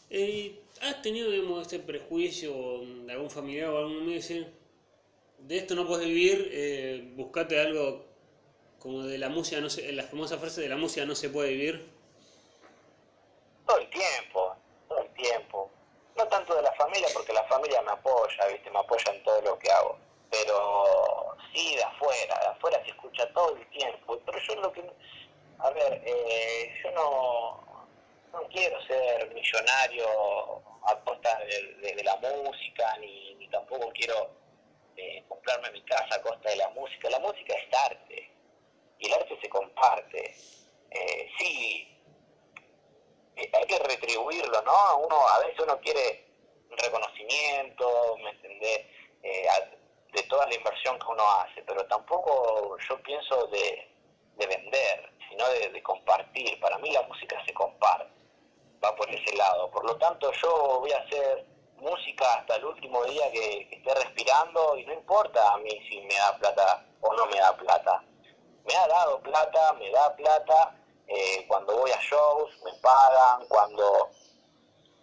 Eh, 0.08 0.60
¿Has 0.82 1.02
tenido 1.02 1.30
digamos, 1.30 1.62
este 1.62 1.80
prejuicio 1.80 2.52
de 3.06 3.12
algún 3.12 3.30
familiar 3.30 3.70
o 3.70 3.78
algún 3.78 4.02
amigo 4.02 4.20
de 5.38 5.56
esto 5.56 5.74
no 5.74 5.84
puedes 5.84 6.06
vivir, 6.06 6.48
eh, 6.52 7.12
buscate 7.16 7.58
algo 7.58 8.11
como 8.82 9.04
de 9.04 9.16
la 9.16 9.28
música, 9.28 9.60
no 9.60 9.70
se, 9.70 9.92
la 9.92 10.02
famosa 10.02 10.38
frase 10.38 10.60
de 10.60 10.68
la 10.68 10.76
música 10.76 11.06
no 11.06 11.14
se 11.14 11.30
puede 11.30 11.50
vivir? 11.50 11.88
Todo 13.64 13.78
el 13.78 13.88
tiempo, 13.90 14.56
todo 14.88 14.98
el 15.02 15.08
tiempo. 15.14 15.70
No 16.16 16.26
tanto 16.26 16.54
de 16.56 16.62
la 16.62 16.72
familia, 16.72 17.06
porque 17.14 17.32
la 17.32 17.44
familia 17.44 17.80
me 17.82 17.92
apoya, 17.92 18.46
¿viste? 18.48 18.70
Me 18.70 18.80
apoya 18.80 19.12
en 19.12 19.22
todo 19.22 19.40
lo 19.42 19.58
que 19.58 19.70
hago. 19.70 19.96
Pero 20.30 21.36
sí 21.52 21.76
de 21.76 21.84
afuera, 21.84 22.38
de 22.40 22.46
afuera 22.46 22.82
se 22.82 22.90
escucha 22.90 23.32
todo 23.32 23.56
el 23.56 23.66
tiempo. 23.70 24.18
Pero 24.26 24.38
yo 24.40 24.54
lo 24.56 24.72
que... 24.72 24.82
A 25.60 25.70
ver, 25.70 26.02
eh, 26.04 26.74
yo 26.82 26.90
no, 26.90 27.86
no 28.32 28.48
quiero 28.48 28.84
ser 28.86 29.32
millonario 29.32 30.06
a 30.86 30.98
costa 31.04 31.38
de, 31.38 32.02
la 32.02 32.16
música, 32.16 32.96
ni, 32.98 33.34
ni 33.36 33.48
tampoco 33.48 33.92
quiero 33.94 34.28
eh, 34.96 35.22
comprarme 35.28 35.70
mi 35.70 35.82
casa 35.82 36.16
a 36.16 36.22
costa 36.22 36.50
de 36.50 36.56
la 36.56 36.68
música. 36.70 37.08
La 37.10 37.20
música 37.20 37.54
es 37.54 37.72
arte 37.72 38.31
y 39.02 39.06
el 39.06 39.14
arte 39.14 39.36
se 39.40 39.48
comparte. 39.48 40.34
Eh, 40.90 41.30
sí, 41.38 41.98
hay 43.36 43.66
que 43.66 43.78
retribuirlo, 43.80 44.62
¿no? 44.62 44.98
Uno 44.98 45.28
a 45.28 45.40
veces 45.40 45.58
uno 45.60 45.78
quiere 45.80 46.26
reconocimiento, 46.70 48.16
¿me 48.22 48.30
entendés? 48.30 48.86
Eh, 49.22 49.46
de 50.12 50.22
toda 50.24 50.46
la 50.46 50.54
inversión 50.54 50.98
que 50.98 51.06
uno 51.06 51.24
hace, 51.38 51.62
pero 51.62 51.86
tampoco 51.86 52.76
yo 52.88 53.02
pienso 53.02 53.46
de, 53.46 53.90
de 54.36 54.46
vender, 54.46 55.12
sino 55.28 55.48
de, 55.48 55.70
de, 55.70 55.82
compartir. 55.82 56.60
Para 56.60 56.78
mí 56.78 56.90
la 56.90 57.02
música 57.02 57.42
se 57.46 57.54
comparte, 57.54 58.12
va 58.84 58.94
por 58.94 59.08
ese 59.10 59.34
lado. 59.36 59.70
Por 59.70 59.84
lo 59.86 59.96
tanto, 59.96 60.30
yo 60.32 60.80
voy 60.80 60.92
a 60.92 60.98
hacer 60.98 61.46
música 61.78 62.34
hasta 62.34 62.56
el 62.56 62.66
último 62.66 63.02
día 63.04 63.30
que, 63.32 63.68
que 63.68 63.76
esté 63.76 63.94
respirando 63.94 64.76
y 64.76 64.84
no 64.84 64.92
importa 64.92 65.54
a 65.54 65.58
mí 65.58 65.70
si 65.88 66.00
me 66.02 66.14
da 66.14 66.38
plata 66.38 66.86
o 67.00 67.12
no 67.14 67.26
me 67.26 67.38
da 67.38 67.56
plata 67.56 68.04
me 68.64 68.76
ha 68.76 68.86
dado 68.86 69.20
plata, 69.20 69.72
me 69.74 69.90
da 69.90 70.14
plata, 70.16 70.74
eh, 71.06 71.44
cuando 71.48 71.76
voy 71.76 71.90
a 71.90 72.00
shows 72.00 72.50
me 72.64 72.72
pagan, 72.80 73.46
cuando 73.48 74.10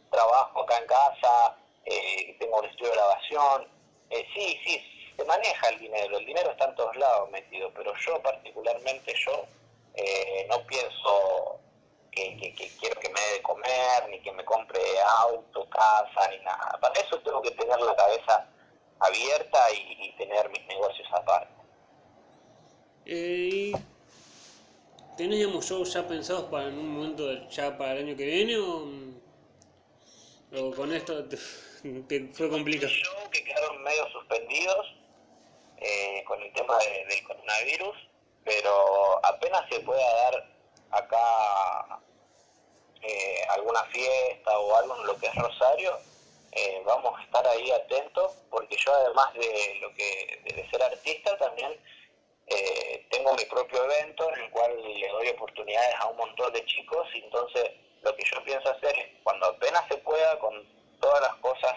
trabajo 0.10 0.62
acá 0.62 0.78
en 0.78 0.88
casa, 0.88 1.56
eh, 1.86 2.36
tengo 2.39 2.60
un 2.60 2.65
estudio 2.65 2.91
de 2.91 2.98
grabación, 2.98 3.67
eh, 4.10 4.26
sí, 4.34 4.60
sí, 4.65 5.13
se 5.17 5.26
maneja 5.26 5.69
el 5.69 5.80
dinero, 5.80 6.17
el 6.17 6.26
dinero 6.26 6.52
está 6.52 6.65
en 6.65 6.76
todos 6.76 6.95
lados 6.95 7.30
metido, 7.30 7.72
pero 7.74 7.93
yo 7.95 8.22
particularmente 8.22 9.13
yo 9.26 9.45
no 10.48 10.65
pienso 10.65 11.60
que, 12.12 12.54
quiero 12.80 13.00
que 13.00 13.10
me 13.10 13.19
dé 13.19 13.34
de 13.34 13.41
comer, 13.41 14.10
ni 14.10 14.19
que 14.22 14.32
me 14.32 14.45
compre 14.45 14.82
auto, 15.19 15.69
casa, 15.69 16.28
ni 16.30 16.39
nada. 16.39 16.78
Para 16.80 17.00
eso 17.00 17.19
tengo 17.19 17.41
que 17.41 17.52
tener 17.52 17.80
la 17.82 17.95
cabeza 17.95 18.48
abierta 19.00 19.72
y, 19.74 20.08
y 20.08 20.12
tener 20.15 20.50
mis 20.50 20.65
negocios 20.67 21.08
aparte. 21.12 21.59
Eh, 23.12 23.72
¿Tenés 25.17 25.39
digamos, 25.39 25.65
shows 25.67 25.91
ya 25.91 26.08
pensados 26.08 26.43
para 26.52 26.67
en 26.67 26.78
un 26.78 26.89
momento 26.89 27.50
ya 27.50 27.76
para 27.76 27.93
el 27.93 28.06
año 28.06 28.15
que 28.15 28.24
viene 28.24 28.56
o, 28.60 28.88
o 30.56 30.72
con 30.76 30.93
esto 30.93 31.26
te, 31.26 31.36
te 32.08 32.28
fue 32.34 32.52
complicado? 32.52 32.91
Shows 32.91 33.30
que 33.30 33.43
quedaron 33.43 33.82
medio 33.82 34.08
suspendidos 34.12 34.95
eh, 35.78 36.24
con 36.28 36.39
el 36.39 36.54
tema 36.54 36.78
de, 36.78 37.06
del 37.08 37.24
coronavirus, 37.24 37.98
pero 38.43 39.26
apenas 39.26 39.67
se 39.72 39.80
pueda 39.80 40.13
dar 40.13 40.48
acá 40.91 42.02
eh, 43.02 43.41
alguna 43.50 43.84
fiesta 43.86 44.60
o 44.60 44.76
algo 44.76 44.95
en 44.98 45.08
lo 45.08 45.17
que 45.17 45.26
es 45.26 45.36
Rosario, 45.36 45.98
eh, 46.52 46.84
vamos 46.86 47.19
a 47.19 47.24
estar 47.24 47.48
ahí 47.48 47.72
atentos, 47.72 48.34
porque 48.52 48.78
yo 48.78 48.93
además 48.93 49.34
de 49.34 49.80
lo 49.82 49.91
que 49.95 50.41
de 50.45 50.69
ser 50.69 50.84
artista 50.84 51.36
también 51.39 51.76
eh, 52.50 53.08
tengo 53.12 53.34
mi 53.34 53.46
propio 53.46 53.84
evento 53.84 54.30
en 54.34 54.42
el 54.42 54.52
cual 54.52 54.76
le 54.82 55.08
doy 55.08 55.30
oportunidades 55.30 55.96
a 56.00 56.08
un 56.08 56.18
montón 56.18 56.52
de 56.54 56.66
chicos 56.66 57.08
y 57.14 57.24
entonces 57.24 57.72
lo 58.02 58.16
que 58.16 58.24
yo 58.26 58.44
pienso 58.44 58.70
hacer 58.70 58.98
es 58.98 59.08
cuando 59.24 59.48
apenas 59.48 59.88
se 59.88 59.98
pueda 59.98 60.40
con 60.40 60.54
todas 61.00 61.22
las 61.22 61.36
cosas 61.36 61.74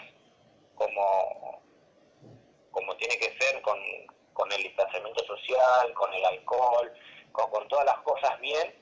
como 0.75 1.61
como 2.71 2.95
tiene 2.97 3.17
que 3.19 3.37
ser 3.39 3.61
con, 3.61 3.77
con 4.33 4.43
con 4.43 4.51
el 4.51 4.63
distanciamiento 4.63 5.23
social, 5.25 5.93
con 5.93 6.13
el 6.13 6.25
alcohol, 6.25 6.91
con, 7.31 7.67
todas 7.67 7.85
las 7.85 7.97
cosas 7.99 8.39
bien, 8.39 8.75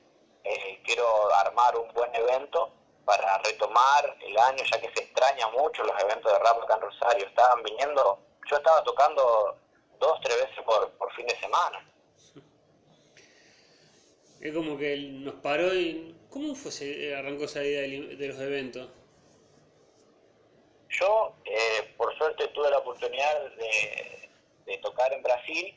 eh, 0.44 0.80
quiero 0.84 1.32
armar 1.34 1.76
un 1.76 1.92
buen 1.92 2.14
evento 2.14 2.72
para 3.04 3.38
retomar 3.38 4.16
el 4.20 4.36
año, 4.38 4.64
ya 4.64 4.80
que 4.80 4.90
se 4.94 5.04
extraña 5.04 5.48
mucho 5.48 5.82
los 5.84 6.02
eventos 6.02 6.32
de 6.32 6.38
rap 6.38 6.62
acá 6.62 6.74
en 6.74 6.80
Rosario. 6.80 7.26
Estaban 7.26 7.62
viniendo, 7.62 8.18
yo 8.50 8.56
estaba 8.56 8.82
tocando 8.82 9.56
dos, 10.02 10.20
tres 10.20 10.36
veces 10.36 10.64
por, 10.64 10.90
por 10.98 11.12
fin 11.14 11.26
de 11.26 11.36
semana. 11.38 11.88
Es 14.40 14.52
como 14.52 14.76
que 14.76 14.96
nos 14.96 15.34
paró 15.36 15.72
y... 15.74 16.18
¿Cómo 16.28 16.54
fue 16.54 16.72
se 16.72 17.14
arrancó 17.14 17.44
esa 17.44 17.62
idea 17.62 17.82
de 17.82 18.26
los 18.28 18.40
eventos? 18.40 18.88
Yo, 20.88 21.34
eh, 21.44 21.94
por 21.96 22.16
suerte, 22.16 22.48
tuve 22.48 22.70
la 22.70 22.78
oportunidad 22.78 23.50
de, 23.56 24.30
de 24.64 24.78
tocar 24.78 25.12
en 25.12 25.22
Brasil 25.22 25.74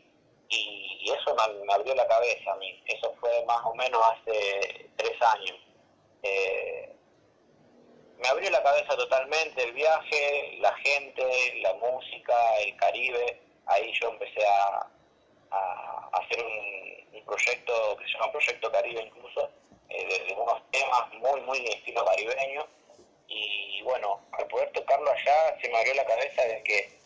y, 0.50 1.12
eso 1.12 1.36
me, 1.36 1.74
abrió 1.74 1.94
la 1.94 2.08
cabeza 2.08 2.54
a 2.54 2.56
mí. 2.56 2.82
Eso 2.88 3.14
fue 3.20 3.46
más 3.46 3.64
o 3.66 3.76
menos 3.76 4.02
hace 4.02 4.90
tres 4.96 5.22
años. 5.22 5.58
Eh, 6.24 6.96
me 8.18 8.28
abrió 8.28 8.50
la 8.50 8.64
cabeza 8.64 8.96
totalmente 8.96 9.64
el 9.64 9.74
viaje, 9.74 10.58
la 10.60 10.74
gente, 10.78 11.60
la 11.62 11.74
música, 11.76 12.58
el 12.60 12.76
Caribe. 12.78 13.42
Ahí 13.68 13.92
yo 14.00 14.10
empecé 14.10 14.46
a, 14.46 14.88
hacer 16.14 16.44
un, 16.44 17.26
proyecto 17.26 17.98
que 17.98 18.06
se 18.06 18.12
llama 18.12 18.32
Proyecto 18.32 18.72
Caribe 18.72 19.02
incluso, 19.02 19.50
eh, 19.90 20.26
de, 20.28 20.34
unos 20.36 20.62
temas 20.70 21.12
muy, 21.14 21.42
muy 21.42 21.60
de 21.60 21.72
estilo 21.72 22.06
caribeño. 22.06 22.68
Y 23.28 23.82
bueno, 23.82 24.22
al 24.34 24.48
poder 24.48 24.72
tocarlo 24.74 25.10
allá 25.10 25.58
se 25.60 25.70
me 25.70 25.78
abrió 25.78 25.96
la 25.96 26.06
cabeza 26.06 26.44
de 26.44 26.62
que 26.64 27.00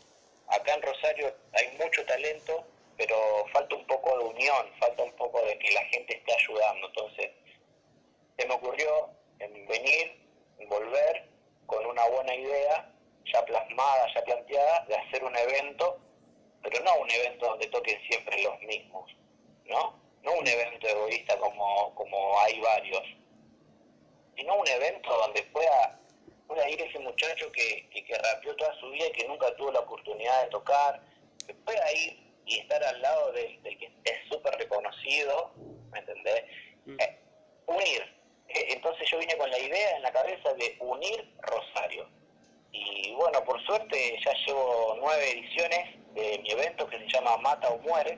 acá 0.50 0.74
en 0.74 0.82
Rosario 0.82 1.34
hay 1.54 1.78
mucho 1.78 2.06
talento, 2.06 2.66
pero 2.98 3.16
falta 3.54 3.76
un 3.76 3.86
poco 3.88 4.18
de 4.18 4.26
unión, 4.26 4.70
falta 4.80 5.04
un 5.04 5.14
poco 5.14 5.42
de 5.42 5.58
que 5.58 5.72
la 5.72 5.84
gente 5.86 6.18
esté 6.18 6.34
ayudando. 6.34 6.88
Entonces, 6.88 7.32
se 8.38 8.46
me 8.46 8.54
ocurrió 8.56 9.10
en 9.40 9.68
venir, 9.68 10.20
volver 10.68 11.30
con 11.66 11.86
una 11.86 12.06
buena 12.08 12.36
idea, 12.36 12.92
ya 13.26 13.46
plasmada, 13.46 14.08
ya 14.14 14.24
planteada, 14.24 14.86
de 14.88 14.96
hacer 14.96 15.24
un 15.24 15.36
evento, 15.38 16.00
pero 16.70 16.84
no 16.84 16.96
un 17.02 17.12
evento 17.12 17.48
donde 17.48 17.68
toquen 17.68 18.00
siempre 18.08 18.42
los 18.44 18.60
mismos, 18.62 19.12
¿no? 19.66 20.00
No 20.24 20.34
un 20.34 20.48
evento 20.48 20.88
egoísta 20.88 21.38
como, 21.38 21.94
como 21.96 22.40
hay 22.42 22.60
varios, 22.60 23.04
sino 24.36 24.56
un 24.56 24.68
evento 24.68 25.10
donde 25.18 25.44
pueda 25.44 26.00
pueda 26.50 26.68
ir 26.68 26.82
ese 26.82 26.98
muchacho 26.98 27.52
que, 27.52 27.88
que, 27.92 28.18
rapeó 28.18 28.56
toda 28.56 28.74
su 28.80 28.90
vida 28.90 29.06
y 29.06 29.12
que 29.12 29.28
nunca 29.28 29.56
tuvo 29.56 29.72
la 29.72 29.82
oportunidad 29.82 30.44
de 30.44 30.50
tocar, 30.50 31.00
que 31.46 31.54
pueda 31.54 31.94
ir 31.94 32.20
y 32.46 32.58
estar 32.58 32.84
al 32.84 33.00
lado 33.02 33.32
del, 33.34 33.62
que 33.62 33.92
es 34.04 34.30
súper 34.32 34.56
reconocido, 34.56 35.52
¿me 35.92 36.00
entendés? 36.00 36.44
Mm. 36.86 37.00
Eh, 37.00 37.20
unir. 37.68 38.02
Eh, 38.48 38.66
entonces 38.70 39.08
yo 39.12 39.20
vine 39.20 39.38
con 39.38 39.50
la 39.52 39.60
idea 39.60 39.96
en 39.96 40.02
la 40.02 40.12
cabeza 40.12 40.52
de 40.56 40.76
unir 40.80 41.32
Rosario. 41.42 42.10
Y 42.72 43.14
bueno, 43.14 43.44
por 43.46 43.62
suerte 43.66 44.20
ya 44.24 44.32
llevo 44.46 44.98
nueve 45.00 45.32
ediciones 45.32 45.96
de 46.14 46.40
mi 46.44 46.52
evento 46.52 46.88
que 46.88 47.00
se 47.00 47.08
llama 47.08 47.38
Mata 47.38 47.70
o 47.70 47.80
Muere, 47.80 48.18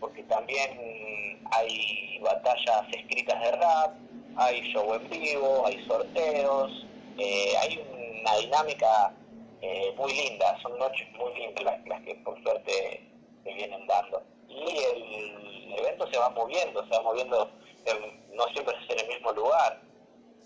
porque 0.00 0.22
también 0.24 1.40
hay 1.52 2.18
batallas 2.20 2.86
escritas 2.92 3.40
de 3.40 3.52
rap, 3.52 3.94
hay 4.36 4.60
show 4.72 4.94
en 4.94 5.08
vivo, 5.08 5.66
hay 5.66 5.84
sorteos, 5.86 6.86
eh, 7.18 7.56
hay 7.58 7.78
una 8.20 8.36
dinámica 8.36 9.14
eh, 9.62 9.94
muy 9.96 10.12
linda, 10.12 10.58
son 10.62 10.78
noches 10.78 11.08
muy 11.12 11.34
lindas 11.34 11.64
las, 11.86 12.02
que 12.02 12.14
por 12.16 12.40
suerte 12.42 13.02
se 13.42 13.52
vienen 13.52 13.86
dando. 13.86 14.22
Y 14.48 14.78
el, 14.78 15.78
evento 15.78 16.10
se 16.10 16.18
va 16.18 16.30
moviendo, 16.30 16.82
se 16.84 16.90
va 16.90 17.02
moviendo, 17.02 17.50
no 18.32 18.44
siempre 18.48 18.74
es 18.82 18.90
en 18.90 19.00
el 19.00 19.08
mismo 19.08 19.32
lugar, 19.32 19.78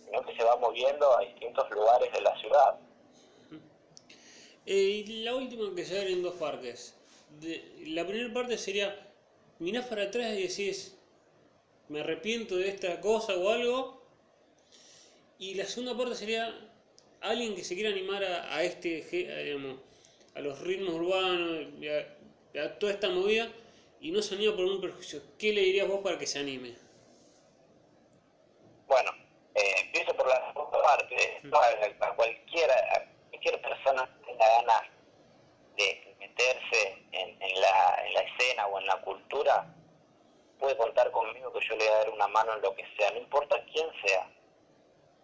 sino 0.05 0.23
que 0.23 0.35
se 0.35 0.43
va 0.43 0.57
moviendo 0.57 1.17
a 1.17 1.21
distintos 1.21 1.71
lugares 1.71 2.13
de 2.13 2.21
la 2.21 2.37
ciudad. 2.39 2.77
Eh, 4.67 5.05
y 5.07 5.23
la 5.25 5.35
última 5.35 5.75
que 5.75 5.85
se 5.85 5.99
abre 5.99 6.13
en 6.13 6.23
dos 6.23 6.35
partes. 6.35 6.95
la 7.87 8.07
primera 8.07 8.33
parte 8.33 8.59
sería, 8.59 8.95
mirás 9.59 9.87
para 9.87 10.05
atrás 10.05 10.37
y 10.37 10.43
decís, 10.43 10.97
me 11.89 12.01
arrepiento 12.01 12.57
de 12.57 12.69
esta 12.69 13.01
cosa 13.01 13.37
o 13.37 13.51
algo, 13.51 14.01
y 15.39 15.55
la 15.55 15.65
segunda 15.65 15.97
parte 15.97 16.15
sería 16.15 16.55
alguien 17.21 17.55
que 17.55 17.65
se 17.65 17.75
quiera 17.75 17.91
animar 17.91 18.23
a, 18.23 18.63
este, 18.63 19.67
a, 20.35 20.41
los 20.41 20.61
ritmos 20.61 20.95
urbanos, 20.95 21.67
a, 22.55 22.79
toda 22.79 22.93
esta 22.93 23.09
movida, 23.09 23.51
y 24.01 24.11
no 24.11 24.23
se 24.23 24.35
anima 24.35 24.55
por 24.55 24.65
un 24.65 24.81
perjuicio. 24.81 25.21
¿Qué 25.39 25.53
le 25.53 25.63
dirías 25.63 25.89
vos 25.89 26.01
para 26.03 26.19
que 26.19 26.27
se 26.27 26.39
anime? 26.39 26.75
Bueno, 28.87 29.11
eh, 29.55 29.75
empiezo 29.85 30.15
por 30.15 30.27
la 30.29 30.53
segunda 30.53 30.83
parte. 30.83 31.41
Mm. 31.43 31.55
A, 31.55 32.15
cualquiera, 32.17 33.09
cualquier 33.31 33.63
persona 33.63 34.20
que 34.41 34.47
tenga 34.47 34.63
ganas 34.63 34.83
de 35.77 36.17
meterse 36.19 37.05
en, 37.13 37.61
la, 37.61 38.03
en 38.07 38.15
la 38.15 38.21
escena 38.21 38.67
o 38.67 38.79
en 38.79 38.87
la 38.87 39.01
cultura, 39.01 39.67
puede 40.59 40.77
contar 40.77 41.11
conmigo 41.11 41.53
que 41.53 41.67
yo 41.67 41.77
le 41.77 41.85
voy 41.85 41.95
a 41.95 41.99
dar 41.99 42.11
una 42.11 42.29
mano 42.29 42.55
en 42.55 42.63
lo 42.63 42.75
que 42.75 42.85
sea, 42.97 43.11
no 43.13 43.19
importa 43.19 43.63
quién 43.73 43.87
sea 44.05 44.29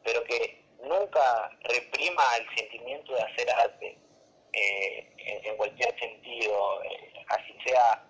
pero 0.07 0.22
que 0.24 0.64
nunca 0.85 1.50
reprima 1.62 2.22
el 2.38 2.57
sentimiento 2.57 3.12
de 3.12 3.22
hacer 3.22 3.50
arte 3.50 3.98
eh, 4.52 5.42
en, 5.44 5.57
cualquier 5.57 5.98
sentido, 5.98 6.83
eh, 6.85 7.24
así 7.29 7.55
sea 7.66 8.05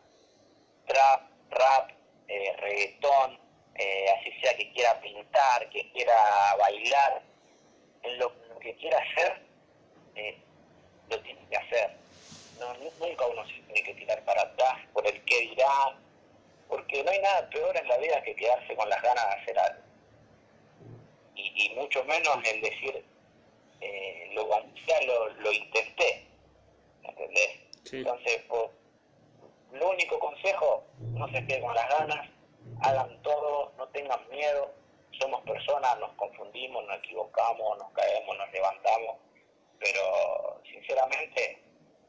trap, 0.86 1.22
rap, 1.50 1.90
eh, 2.28 2.54
reggaetón, 2.58 3.40
así 3.74 4.40
sea 4.42 4.56
que 4.56 4.70
quiera 4.72 5.00
pintar, 5.00 5.68
que 5.70 5.90
quiera 5.92 6.54
bailar, 6.58 7.22
en 8.02 8.18
lo, 8.18 8.32
que 8.60 8.76
quiera 8.76 8.98
hacer, 8.98 9.42
lo 11.08 11.20
tiene 11.20 11.40
que 11.48 11.56
hacer. 11.56 11.90
No, 12.60 12.74
nunca 12.74 13.26
uno 13.26 13.46
se 13.46 13.54
tiene 13.54 13.82
que 13.82 13.94
tirar 13.94 14.24
para 14.24 14.42
atrás 14.42 14.78
por 14.92 15.06
el 15.06 15.22
qué 15.24 15.40
dirán, 15.40 15.94
porque 16.68 17.04
no 17.04 17.10
hay 17.10 17.20
nada 17.20 17.48
peor 17.50 17.76
en 17.76 17.88
la 17.88 17.98
vida 17.98 18.22
que 18.22 18.34
quedarse 18.34 18.74
con 18.74 18.88
las 18.88 19.02
ganas 19.02 19.26
de 19.26 19.42
hacer 19.42 19.58
algo 19.58 19.86
y, 21.36 21.70
mucho 21.74 22.04
menos 22.04 22.38
el 22.44 22.60
decir, 22.60 23.04
eh, 23.80 24.30
lo, 24.34 24.44
lo, 24.46 25.28
lo 25.34 25.52
intenté, 25.52 26.26
¿entendés? 27.02 27.60
Entonces, 27.92 28.42
pues, 28.48 28.70
lo 29.72 29.90
único 29.90 30.18
consejo, 30.18 30.84
no 30.98 31.26
se 31.28 31.46
queden 31.46 31.62
con 31.62 31.74
las 31.74 31.88
ganas, 31.88 32.28
hagan 32.82 33.22
todo, 33.22 33.72
no 33.76 33.86
tengan 33.88 34.28
miedo, 34.30 34.72
somos 35.20 35.42
personas, 35.42 35.98
nos 35.98 36.12
confundimos, 36.12 36.84
nos 36.86 36.98
equivocamos, 36.98 37.78
nos 37.78 37.90
caemos, 37.92 38.36
nos 38.36 38.52
levantamos, 38.52 39.16
pero 39.78 40.60
sinceramente 40.64 41.62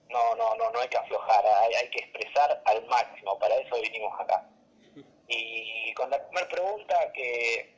no, 0.10 0.36
no, 0.36 0.56
no, 0.56 0.72
no 0.72 0.80
hay 0.80 0.88
que 0.88 0.98
aflojar, 0.98 1.46
hay, 1.46 1.74
hay 1.74 1.90
que 1.90 2.00
expresar 2.00 2.62
al 2.66 2.86
máximo, 2.88 3.38
para 3.40 3.56
eso 3.56 3.76
vinimos 3.82 4.20
acá. 4.20 4.48
Y 5.28 5.94
con 5.94 6.10
la 6.10 6.24
primera 6.26 6.48
pregunta 6.48 7.12
que 7.14 7.76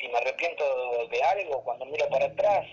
si 0.00 0.08
me 0.08 0.18
arrepiento 0.18 0.64
de 1.08 1.22
algo 1.22 1.62
cuando 1.62 1.86
miro 1.86 2.08
para 2.08 2.26
atrás, 2.26 2.66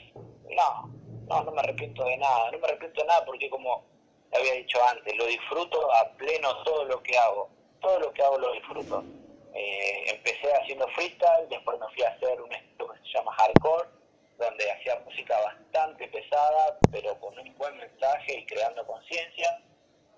no, 0.49 0.89
no, 1.27 1.43
no 1.43 1.51
me 1.51 1.61
arrepiento 1.61 2.03
de 2.05 2.17
nada, 2.17 2.51
no 2.51 2.57
me 2.57 2.67
arrepiento 2.67 3.01
de 3.01 3.07
nada 3.07 3.25
porque 3.25 3.49
como 3.49 3.85
había 4.33 4.53
dicho 4.53 4.79
antes, 4.87 5.15
lo 5.15 5.25
disfruto 5.25 5.91
a 5.93 6.09
pleno 6.13 6.63
todo 6.63 6.85
lo 6.85 7.03
que 7.03 7.17
hago, 7.17 7.49
todo 7.79 7.99
lo 7.99 8.13
que 8.13 8.23
hago 8.23 8.37
lo 8.39 8.51
disfruto. 8.53 9.03
Eh, 9.53 10.05
empecé 10.07 10.51
haciendo 10.53 10.87
freestyle, 10.89 11.49
después 11.49 11.77
me 11.79 11.87
fui 11.93 12.03
a 12.03 12.09
hacer 12.09 12.41
un 12.41 12.51
estilo 12.51 12.93
que 12.93 12.99
se 12.99 13.17
llama 13.17 13.33
hardcore, 13.33 13.89
donde 14.37 14.71
hacía 14.71 14.99
música 15.05 15.39
bastante 15.41 16.07
pesada, 16.07 16.77
pero 16.91 17.19
con 17.19 17.37
un 17.37 17.57
buen 17.57 17.77
mensaje 17.77 18.39
y 18.39 18.45
creando 18.45 18.85
conciencia. 18.85 19.61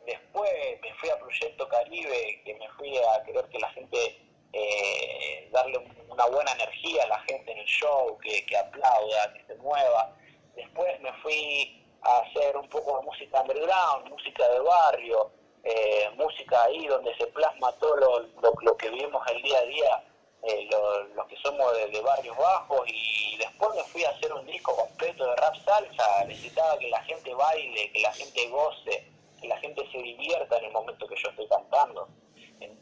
Después 0.06 0.52
me 0.82 0.94
fui 0.96 1.10
a 1.10 1.20
Proyecto 1.20 1.68
Caribe, 1.68 2.42
que 2.44 2.56
me 2.56 2.70
fui 2.70 2.98
a 2.98 3.24
querer 3.24 3.46
que 3.50 3.60
la 3.60 3.70
gente 3.72 4.24
eh, 4.54 5.50
darle 5.52 5.80
una 6.08 6.26
buena 6.28 6.52
energía 6.52 7.04
a 7.04 7.08
la 7.08 7.20
gente 7.22 7.52
en 7.52 7.58
el 7.58 7.66
show, 7.66 8.18
que, 8.20 8.46
que 8.46 8.58
aplauda, 8.58 9.34
que 9.34 9.44
se 9.46 9.56
mueva. 9.56 10.16
Después 10.56 11.00
me 11.02 11.12
fui 11.22 11.84
a 12.04 12.20
hacer 12.20 12.56
un 12.58 12.70
poco 12.70 13.00
de 13.00 13.06
música 13.06 13.42
underground, 13.42 14.10
música 14.10 14.48
de 14.50 14.60
barrio, 14.60 15.32
eh, 15.64 16.10
música 16.16 16.64
ahí 16.64 16.86
donde 16.88 17.16
se 17.16 17.26
plasma 17.28 17.72
todo 17.80 17.96
lo, 17.96 18.52
lo, 18.62 18.78
que 18.78 18.90
vivimos 18.90 19.26
el 19.32 19.42
día 19.42 19.58
a 19.58 19.66
día, 19.66 20.04
eh, 20.44 20.70
los 21.16 21.26
que 21.28 21.38
somos 21.54 21.74
de, 21.92 22.02
barrios 22.02 22.38
bajos, 22.38 22.82
y 22.88 23.38
después 23.38 23.76
me 23.76 23.84
fui 23.84 24.04
a 24.04 24.10
hacer 24.10 24.34
un 24.34 24.46
disco 24.46 24.76
completo 24.76 25.26
de 25.26 25.36
rap 25.36 25.56
salsa, 25.64 26.26
necesitaba 26.26 26.78
que 26.78 26.90
la 26.90 27.02
gente 27.04 27.34
baile, 27.34 27.92
que 27.92 28.02
la 28.02 28.14
gente 28.14 28.48
goce, 28.50 29.08
que 29.42 29.48
la 29.48 29.58
gente 29.58 29.84
se 29.92 29.98
divierta 29.98 30.58
en 30.58 30.66
el 30.66 30.72
momento 30.72 31.08
que 31.08 31.16
yo 31.22 31.30
estoy 31.30 31.48
cantando. 31.48 32.08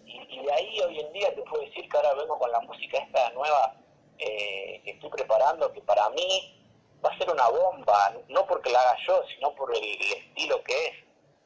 Y, 0.06 0.42
de 0.42 0.54
ahí 0.54 0.80
hoy 0.82 1.00
en 1.00 1.14
día 1.14 1.36
te 1.36 1.42
puedo 1.44 1.64
decir 1.64 1.88
que 1.88 1.98
ahora 1.98 2.14
vengo 2.14 2.38
con 2.40 2.52
la 2.52 2.60
música 2.62 2.98
esta 2.98 3.30
nueva 3.32 3.76
eh, 4.18 4.82
que 4.84 4.92
estoy 4.92 5.10
preparando, 5.10 5.72
que 5.72 5.82
para 5.82 6.10
mí 6.10 6.58
va 7.04 7.10
a 7.10 7.18
ser 7.18 7.30
una 7.30 7.48
bomba, 7.50 8.14
no 8.30 8.46
porque 8.48 8.72
la 8.72 8.82
haga 8.82 8.98
yo, 9.08 9.22
sino 9.36 9.54
por 9.56 9.76
el, 9.76 9.84
estilo 9.84 10.64
que 10.64 10.88
es. 10.88 10.94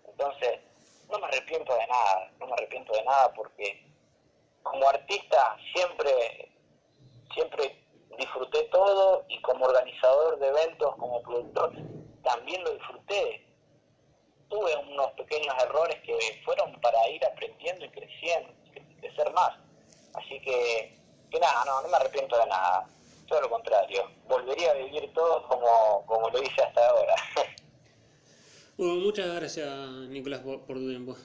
Entonces, 0.07 0.59
no 1.09 1.19
me 1.19 1.27
arrepiento 1.27 1.73
de 1.73 1.87
nada, 1.87 2.31
no 2.39 2.47
me 2.47 2.53
arrepiento 2.53 2.93
de 2.93 3.03
nada 3.03 3.33
porque 3.33 3.85
como 4.63 4.87
artista 4.87 5.57
siempre, 5.73 6.54
siempre 7.35 7.85
disfruté 8.17 8.63
todo 8.71 9.25
y 9.29 9.39
como 9.41 9.65
organizador 9.65 10.39
de 10.39 10.47
eventos, 10.47 10.95
como 10.95 11.21
productor, 11.21 11.73
también 12.23 12.63
lo 12.63 12.71
disfruté. 12.71 13.45
Tuve 14.49 14.75
unos 14.77 15.11
pequeños 15.11 15.53
errores 15.63 16.01
que 16.03 16.41
fueron 16.43 16.79
para 16.81 17.07
ir 17.09 17.23
aprendiendo 17.25 17.85
y 17.85 17.89
creciendo, 17.89 18.53
y 18.73 18.95
crecer 19.01 19.31
más. 19.33 19.51
Así 20.13 20.39
que, 20.41 20.97
que 21.29 21.39
nada, 21.39 21.65
no, 21.65 21.81
no 21.81 21.89
me 21.89 21.97
arrepiento 21.97 22.37
de 22.37 22.45
nada. 22.47 22.87
Todo 23.27 23.41
lo 23.41 23.49
contrario, 23.49 24.09
volvería 24.27 24.71
a 24.71 24.75
vivir 24.75 25.11
todo 25.13 25.47
como, 25.47 26.05
como 26.05 26.29
lo 26.29 26.41
hice 26.41 26.61
hasta 26.63 26.87
ahora. 26.89 27.15
Bueno, 28.77 28.95
muchas 28.95 29.33
gracias 29.33 29.69
Nicolás 30.09 30.41
por, 30.41 30.65
por 30.65 30.75
tu 30.75 30.89
tiempo. 30.89 31.15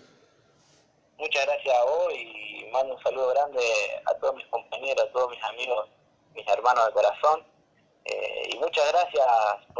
Muchas 1.18 1.44
gracias 1.46 1.76
a 1.76 1.84
vos 1.84 2.14
y 2.14 2.64
mando 2.72 2.94
un 2.94 3.02
saludo 3.02 3.28
grande 3.30 3.60
a 4.06 4.14
todos 4.14 4.36
mis 4.36 4.46
compañeros, 4.46 5.04
a 5.04 5.12
todos 5.12 5.30
mis 5.30 5.42
amigos, 5.42 5.88
mis 6.34 6.46
hermanos 6.48 6.86
de 6.86 6.92
corazón. 6.92 7.44
Eh, 8.04 8.50
y 8.52 8.58
muchas 8.58 8.90
gracias 8.92 9.26
por 9.66 9.78